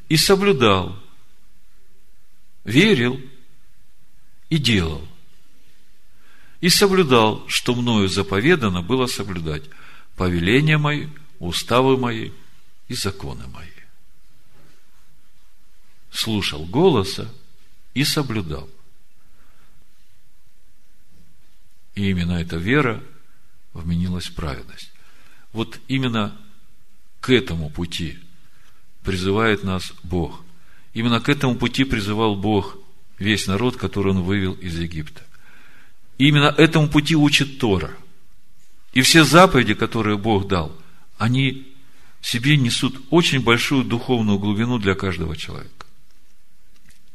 [0.08, 0.98] и соблюдал,
[2.64, 3.20] верил
[4.50, 5.06] и делал.
[6.60, 9.64] И соблюдал, что мною заповедано было соблюдать
[10.16, 12.30] повеления мои, уставы мои
[12.88, 13.74] и законы мои
[16.14, 17.28] слушал голоса
[17.92, 18.70] и соблюдал.
[21.96, 23.02] И именно эта вера
[23.72, 24.92] вменилась в праведность.
[25.52, 26.40] Вот именно
[27.20, 28.18] к этому пути
[29.02, 30.43] призывает нас Бог.
[30.94, 32.78] Именно к этому пути призывал Бог
[33.18, 35.22] весь народ, который Он вывел из Египта.
[36.18, 37.90] И именно этому пути учит Тора.
[38.92, 40.72] И все заповеди, которые Бог дал,
[41.18, 41.66] они
[42.20, 45.86] в себе несут очень большую духовную глубину для каждого человека.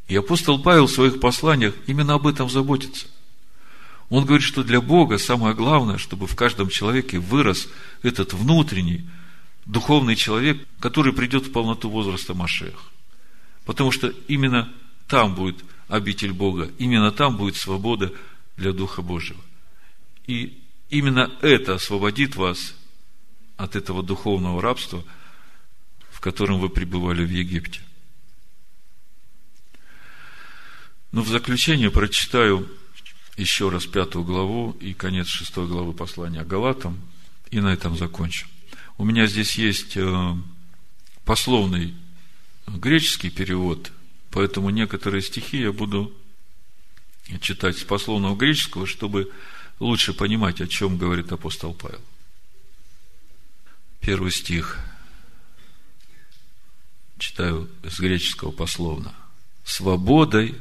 [0.10, 3.07] И апостол Павел в своих посланиях именно об этом заботится.
[4.10, 7.69] Он говорит, что для Бога самое главное, чтобы в каждом человеке вырос
[8.01, 9.07] этот внутренний
[9.65, 12.91] духовный человек, который придет в полноту возраста Машех.
[13.70, 14.68] Потому что именно
[15.08, 18.12] там будет обитель Бога, именно там будет свобода
[18.58, 19.40] для Духа Божьего.
[20.26, 20.60] И
[20.90, 22.74] именно это освободит вас
[23.58, 25.04] от этого духовного рабства,
[26.10, 27.82] в котором вы пребывали в Египте.
[31.12, 32.68] Но в заключение прочитаю
[33.38, 37.00] еще раз пятую главу и конец шестой главы послания Галатам,
[37.52, 38.48] и на этом закончу.
[38.98, 40.36] У меня здесь есть э,
[41.24, 41.94] пословный
[42.78, 43.91] греческий перевод,
[44.32, 46.14] поэтому некоторые стихи я буду
[47.41, 49.32] читать с пословного греческого, чтобы
[49.80, 52.02] лучше понимать, о чем говорит апостол Павел.
[54.02, 54.80] первый стих.
[57.18, 59.14] Читаю с греческого пословно.
[59.66, 60.60] Свободой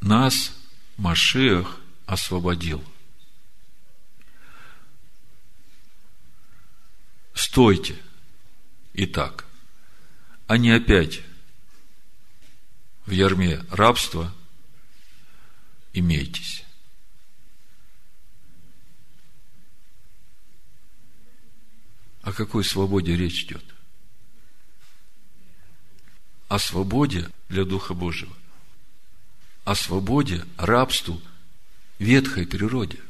[0.00, 0.52] нас
[0.96, 2.84] Машиах освободил.
[7.34, 7.96] Стойте.
[8.92, 9.43] Итак,
[10.48, 11.22] не опять
[13.06, 14.32] в ярме рабства
[15.92, 16.64] имейтесь.
[22.22, 23.64] О какой свободе речь идет?
[26.48, 28.34] О свободе для Духа Божьего.
[29.64, 31.20] О свободе рабству
[31.98, 33.00] ветхой природе.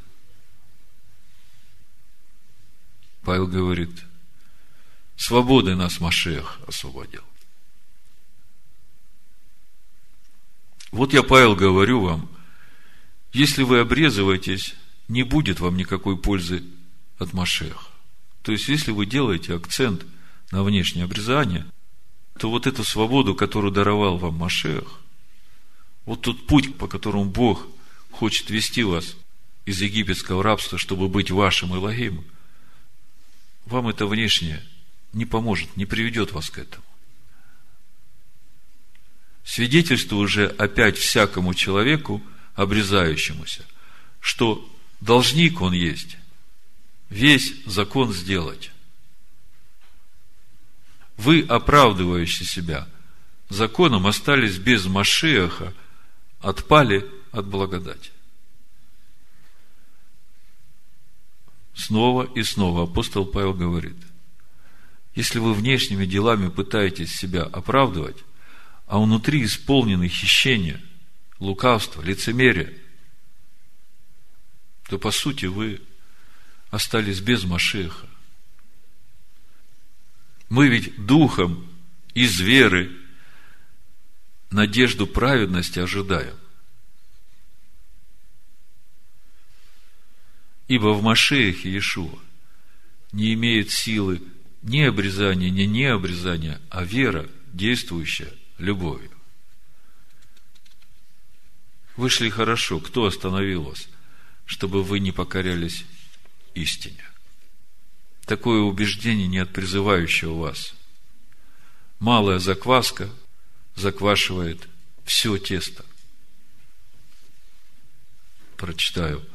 [3.22, 4.04] Павел говорит,
[5.16, 7.22] свободы нас Машех освободил.
[10.92, 12.28] Вот я, Павел, говорю вам,
[13.32, 14.74] если вы обрезываетесь,
[15.08, 16.62] не будет вам никакой пользы
[17.18, 17.88] от Машеха.
[18.42, 20.06] То есть, если вы делаете акцент
[20.52, 21.66] на внешнее обрезание,
[22.38, 25.00] то вот эту свободу, которую даровал вам Машех,
[26.04, 27.66] вот тот путь, по которому Бог
[28.10, 29.16] хочет вести вас
[29.64, 32.24] из египетского рабства, чтобы быть вашим Элогим,
[33.66, 34.62] вам это внешнее
[35.14, 36.84] не поможет, не приведет вас к этому.
[39.44, 42.22] Свидетельство уже опять всякому человеку,
[42.54, 43.64] обрезающемуся,
[44.20, 44.68] что
[45.00, 46.16] должник он есть,
[47.10, 48.70] весь закон сделать.
[51.16, 52.88] Вы, оправдывающие себя
[53.48, 55.72] законом, остались без Машеха,
[56.40, 58.10] отпали от благодати.
[61.74, 63.96] Снова и снова апостол Павел говорит,
[65.14, 68.16] если вы внешними делами пытаетесь себя оправдывать,
[68.86, 70.82] а внутри исполнены хищения,
[71.38, 72.72] лукавства, лицемерия,
[74.88, 75.80] то по сути вы
[76.70, 78.08] остались без Машеха.
[80.48, 81.66] Мы ведь духом
[82.12, 82.90] из веры
[84.50, 86.36] надежду праведности ожидаем.
[90.68, 92.18] Ибо в Машеях Иешуа
[93.12, 94.22] не имеет силы
[94.64, 99.10] ни обрезания, ни необрезания, а вера, действующая любовью.
[101.96, 102.80] Вышли хорошо.
[102.80, 103.88] Кто остановил вас,
[104.44, 105.84] чтобы вы не покорялись
[106.54, 107.04] истине?
[108.26, 110.74] Такое убеждение не от призывающего вас.
[112.00, 113.08] Малая закваска
[113.76, 114.68] заквашивает
[115.04, 115.84] все тесто.
[118.56, 119.24] Прочитаю–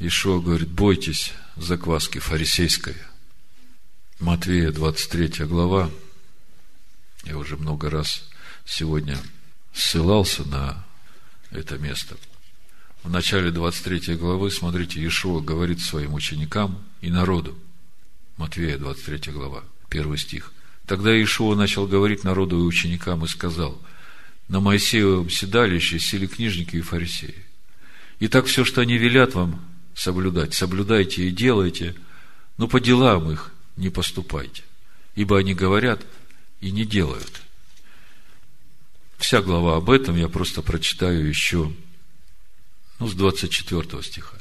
[0.00, 2.96] Ишуа говорит, бойтесь закваски фарисейской.
[4.20, 5.90] Матвея, 23 глава.
[7.22, 8.28] Я уже много раз
[8.64, 9.16] сегодня
[9.72, 10.84] ссылался на
[11.52, 12.16] это место.
[13.04, 17.56] В начале 23 главы, смотрите, Иешуа говорит своим ученикам и народу.
[18.38, 20.52] Матвея, 23 глава, первый стих.
[20.84, 23.80] Тогда Иешуа начал говорить народу и ученикам и сказал,
[24.48, 27.46] на Моисеевом седалище сели книжники и фарисеи.
[28.18, 29.64] И так все, что они велят вам,
[29.94, 30.54] соблюдать.
[30.54, 31.94] Соблюдайте и делайте,
[32.56, 34.62] но по делам их не поступайте.
[35.14, 36.04] Ибо они говорят
[36.60, 37.42] и не делают.
[39.16, 41.72] Вся глава об этом я просто прочитаю еще
[42.98, 44.36] ну, с 24 стиха.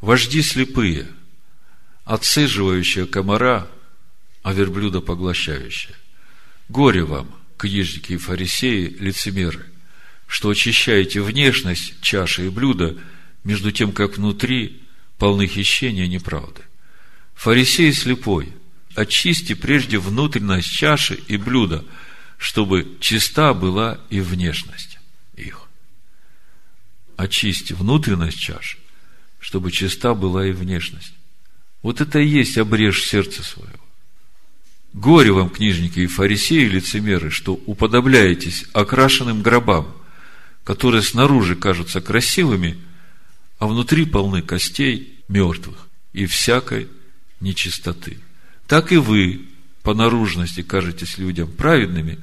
[0.00, 1.06] Вожди слепые,
[2.04, 3.68] отсиживающие комара,
[4.42, 5.94] а верблюда поглощающие.
[6.68, 9.66] Горе вам, книжники и фарисеи, лицемеры,
[10.26, 12.96] что очищаете внешность чаши и блюда–
[13.44, 14.82] между тем, как внутри
[15.18, 16.62] полны хищения неправды.
[17.34, 18.52] Фарисей слепой,
[18.94, 21.84] очисти прежде внутренность чаши и блюда,
[22.38, 24.98] чтобы чиста была и внешность
[25.36, 25.62] их.
[27.16, 28.78] Очисти внутренность чаши,
[29.40, 31.14] чтобы чиста была и внешность.
[31.82, 33.72] Вот это и есть обрежь сердце своего.
[34.92, 39.96] Горе вам, книжники и фарисеи, лицемеры, что уподобляетесь окрашенным гробам,
[40.64, 42.78] которые снаружи кажутся красивыми–
[43.62, 46.88] а внутри полны костей мертвых и всякой
[47.42, 48.18] нечистоты.
[48.66, 49.42] Так и вы
[49.82, 52.18] по наружности кажетесь людям праведными,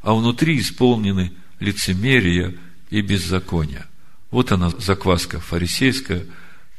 [0.00, 2.54] а внутри исполнены лицемерия
[2.88, 3.86] и беззакония.
[4.30, 6.24] Вот она, закваска фарисейская,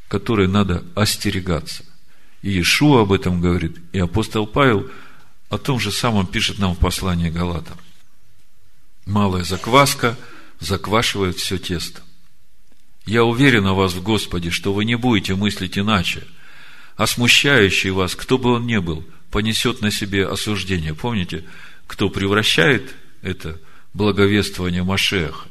[0.08, 1.86] которой надо остерегаться.
[2.42, 4.90] И Иешуа об этом говорит, и апостол Павел
[5.50, 7.78] о том же самом пишет нам в послании Галатам.
[9.06, 10.18] Малая закваска
[10.60, 12.02] заквашивает все тесто.
[13.06, 16.26] Я уверен о вас в Господе, что вы не будете мыслить иначе,
[16.96, 20.94] а смущающий вас, кто бы он ни был, понесет на себе осуждение.
[20.94, 21.46] Помните,
[21.88, 23.60] кто превращает это
[23.94, 25.48] благовествование Машеха,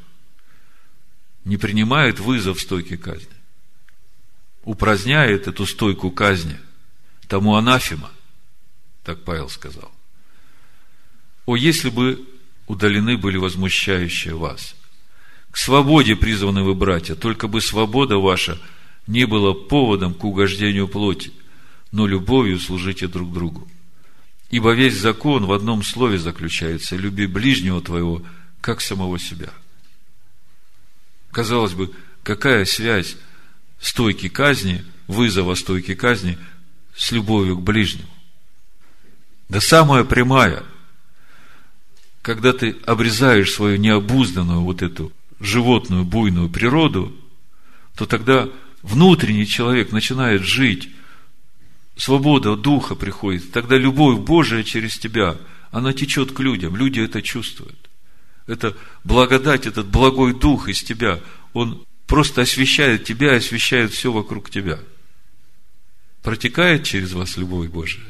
[1.45, 3.27] не принимает вызов стойки казни,
[4.63, 6.57] упраздняет эту стойку казни,
[7.27, 8.11] тому анафима.
[9.03, 9.91] Так Павел сказал.
[11.45, 12.23] О, если бы
[12.71, 14.75] удалены были возмущающие вас.
[15.51, 18.57] К свободе призваны вы, братья, только бы свобода ваша
[19.07, 21.31] не была поводом к угождению плоти,
[21.91, 23.67] но любовью служите друг другу.
[24.49, 28.21] Ибо весь закон в одном слове заключается– люби ближнего твоего,
[28.59, 29.49] как самого себя.
[31.31, 31.91] Казалось бы,
[32.23, 33.15] какая связь
[33.79, 36.37] стойки казни, вызова стойки казни
[36.95, 38.09] с любовью к ближнему?
[39.47, 40.63] Да самая прямая.
[42.21, 47.15] Когда ты обрезаешь свою необузданную вот эту животную, буйную природу,
[47.95, 48.47] то тогда
[48.81, 50.89] внутренний человек начинает жить
[51.95, 55.37] свобода духа приходит, тогда любовь Божия через тебя,
[55.71, 57.89] она течет к людям, люди это чувствуют.
[58.47, 61.19] Это благодать, этот благой дух из тебя,
[61.53, 64.79] он просто освещает тебя, освещает все вокруг тебя.
[66.23, 68.03] Протекает через вас любовь Божия.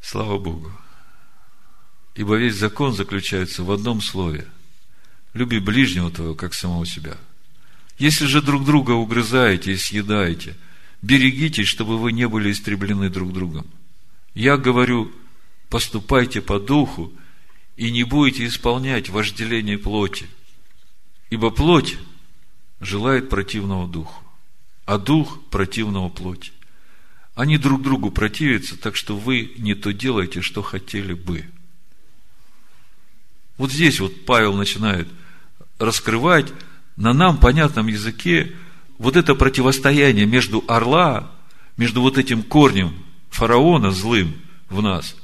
[0.00, 0.70] Слава Богу.
[2.14, 4.46] Ибо весь закон заключается в одном слове.
[5.34, 7.16] Люби ближнего твоего, как самого себя–
[7.98, 10.56] если же друг друга угрызаете и съедаете,
[11.02, 13.66] берегитесь, чтобы вы не были истреблены друг другом.
[14.34, 15.12] Я говорю,
[15.68, 17.12] поступайте по духу
[17.76, 20.26] и не будете исполнять вожделение плоти.
[21.30, 21.96] Ибо плоть
[22.80, 24.24] желает противного духу,
[24.86, 26.52] а дух противного плоти.
[27.34, 31.44] Они друг другу противятся, так что вы не то делаете, что хотели бы.
[33.56, 35.08] Вот здесь вот Павел начинает
[35.78, 36.52] раскрывать
[36.96, 38.54] на нам понятном языке
[38.98, 41.30] вот это противостояние между орла,
[41.76, 42.94] между вот этим корнем
[43.30, 44.34] фараона злым
[44.68, 45.16] в нас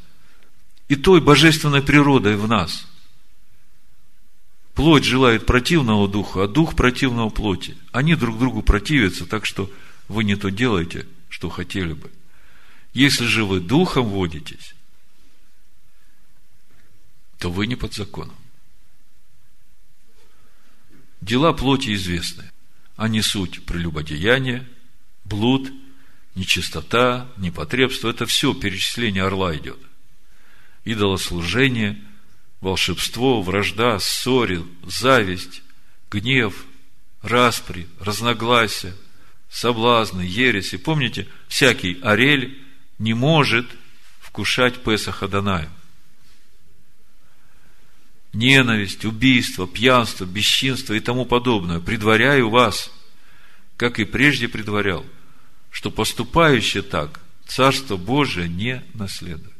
[0.88, 2.86] и той божественной природой в нас.
[4.74, 7.76] Плоть желает противного духа, а дух противного плоти.
[7.92, 9.70] Они друг другу противятся, так что
[10.08, 12.10] вы не то делаете, что хотели бы.
[12.92, 14.74] Если же вы духом водитесь,
[17.38, 18.34] то вы не под законом.
[21.20, 22.50] Дела плоти известны.
[22.96, 24.66] Они суть прелюбодеяние,
[25.24, 25.70] блуд,
[26.34, 28.08] нечистота, непотребство.
[28.10, 29.78] Это все перечисление орла идет.
[30.84, 31.98] Идолослужение,
[32.60, 35.62] волшебство, вражда, ссоре, зависть,
[36.10, 36.64] гнев,
[37.22, 38.94] распри, разногласия,
[39.50, 40.78] соблазны, ереси.
[40.78, 42.62] Помните, всякий орель
[42.98, 43.66] не может
[44.20, 45.70] вкушать Песаха Даная
[48.32, 52.90] ненависть, убийство, пьянство, бесчинство и тому подобное, предваряю вас,
[53.76, 55.04] как и прежде предварял,
[55.70, 59.56] что поступающие так Царство Божие не наследует.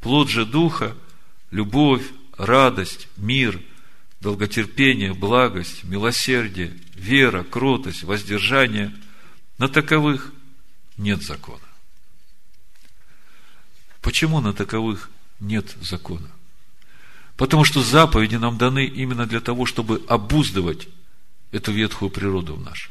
[0.00, 0.96] Плод же Духа–
[1.50, 2.04] любовь,
[2.38, 3.60] радость, мир,
[4.20, 8.94] долготерпение, благость, милосердие, вера, кротость, воздержание–
[9.58, 10.32] на таковых
[10.96, 11.60] нет закона.
[14.00, 16.30] Почему на таковых нет закона?
[17.36, 20.88] Потому что заповеди нам даны именно для того, чтобы обуздывать
[21.50, 22.90] эту ветхую природу в нашу.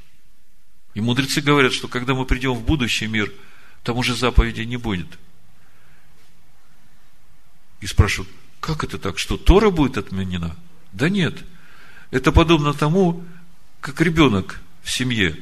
[0.93, 3.31] И мудрецы говорят, что когда мы придем в будущий мир,
[3.83, 5.07] там уже заповеди не будет.
[7.81, 10.55] И спрашивают, как это так, что Тора будет отменена?
[10.91, 11.43] Да нет.
[12.11, 13.23] Это подобно тому,
[13.81, 15.37] как ребенок в семье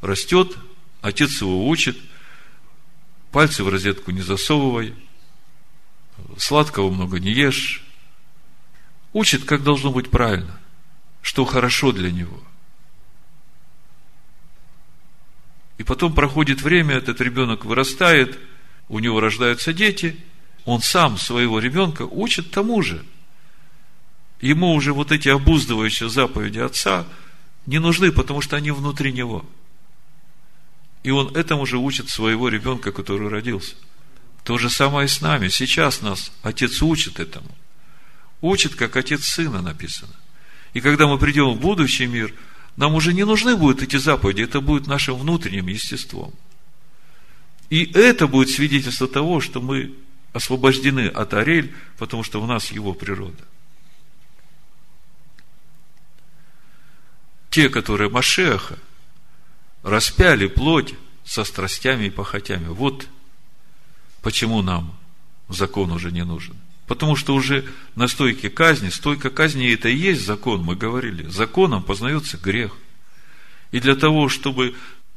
[0.00, 0.56] растет,
[1.00, 1.96] отец его учит,
[3.30, 4.94] пальцы в розетку не засовывай,
[6.36, 7.84] сладкого много не ешь,
[9.12, 10.58] Учит, как должно быть правильно,
[11.22, 12.42] что хорошо для него.
[15.78, 18.38] И потом проходит время, этот ребенок вырастает,
[18.88, 20.16] у него рождаются дети,
[20.64, 23.04] он сам своего ребенка учит тому же.
[24.40, 27.06] Ему уже вот эти обуздывающие заповеди отца
[27.66, 29.44] не нужны, потому что они внутри него.
[31.02, 33.76] И он этому же учит своего ребенка, который родился.
[34.44, 35.48] То же самое и с нами.
[35.48, 37.48] Сейчас нас отец учит этому–
[38.40, 40.14] Учит, как отец сына написано.
[40.72, 42.32] И когда мы придем в будущий мир,
[42.76, 46.32] нам уже не нужны будут эти заповеди, это будет нашим внутренним естеством.
[47.70, 49.94] И это будет свидетельство того, что мы
[50.32, 53.44] освобождены от Арель, потому что в нас его природа.
[57.50, 58.78] Те, которые Машеха,
[59.82, 60.94] распяли плоть
[61.24, 62.68] со страстями и похотями.
[62.68, 63.08] Вот
[64.22, 64.96] почему нам
[65.48, 66.56] закон уже не нужен.
[66.88, 71.28] Потому что уже на стойке казни, стойка казни это и есть закон, мы говорили.
[71.28, 72.72] Законом познается грех.
[73.70, 74.74] И для того, чтобы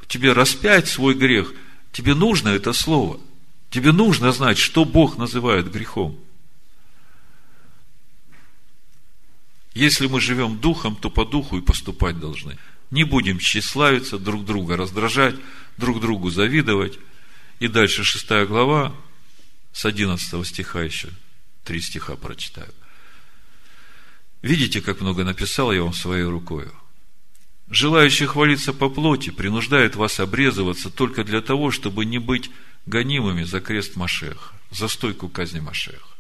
[0.08, 1.54] тебе распять свой грех,
[1.94, 3.22] тебе нужно это слово.
[3.70, 6.20] Тебе нужно знать, что Бог называет грехом.
[9.74, 12.58] Если мы живем духом, то по духу и поступать должны.
[12.92, 15.36] Не будем тщеславиться, друг друга раздражать,
[15.78, 17.00] друг другу завидовать–
[17.62, 18.92] И дальше шестая глава,
[19.72, 21.10] с 11 стиха еще,
[21.64, 22.74] три стиха прочитаю.
[24.42, 26.74] Видите, как много написал я вам своей рукою.
[27.70, 32.52] Желающий хвалиться по плоти принуждает вас обрезываться только для того, чтобы не быть
[32.86, 36.12] гонимыми за крест Машеха, за стойку казни Машеха.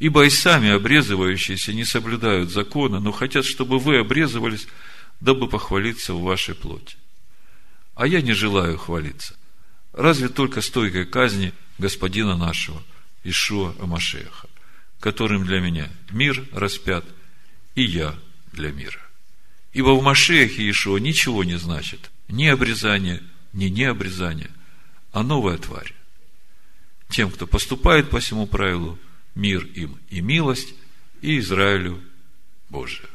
[0.00, 4.66] Ибо и сами обрезывающиеся не соблюдают закона, но хотят, чтобы вы обрезывались,
[5.20, 6.96] дабы похвалиться в вашей плоти.
[7.94, 9.36] А я не желаю хвалиться.
[9.92, 12.82] Разве только стойкой казни Господина нашего,
[13.24, 14.48] Ишуа Амашеха,
[14.98, 17.04] которым для меня мир распят,
[17.74, 18.18] и я
[18.52, 19.00] для мира.
[19.72, 23.22] Ибо в Машехе Ишуа ничего не значит, ни обрезание,
[23.52, 24.50] ни необрезание,
[25.12, 25.94] а новая тварь.
[27.08, 28.98] Тем, кто поступает по всему правилу,
[29.34, 30.74] мир им и милость,
[31.20, 32.02] и Израилю
[32.68, 33.08] Божию.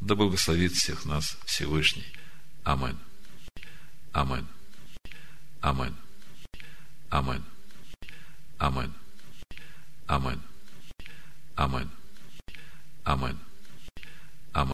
[0.00, 2.06] Да благословит всех нас Всевышний.
[2.64, 2.98] Амин.
[4.12, 4.46] Амин.
[5.60, 5.94] Амин.
[7.10, 7.44] Амин.
[8.58, 8.94] Амин.
[10.10, 10.40] Amen.
[11.56, 11.88] Amen.
[13.06, 13.49] Amen.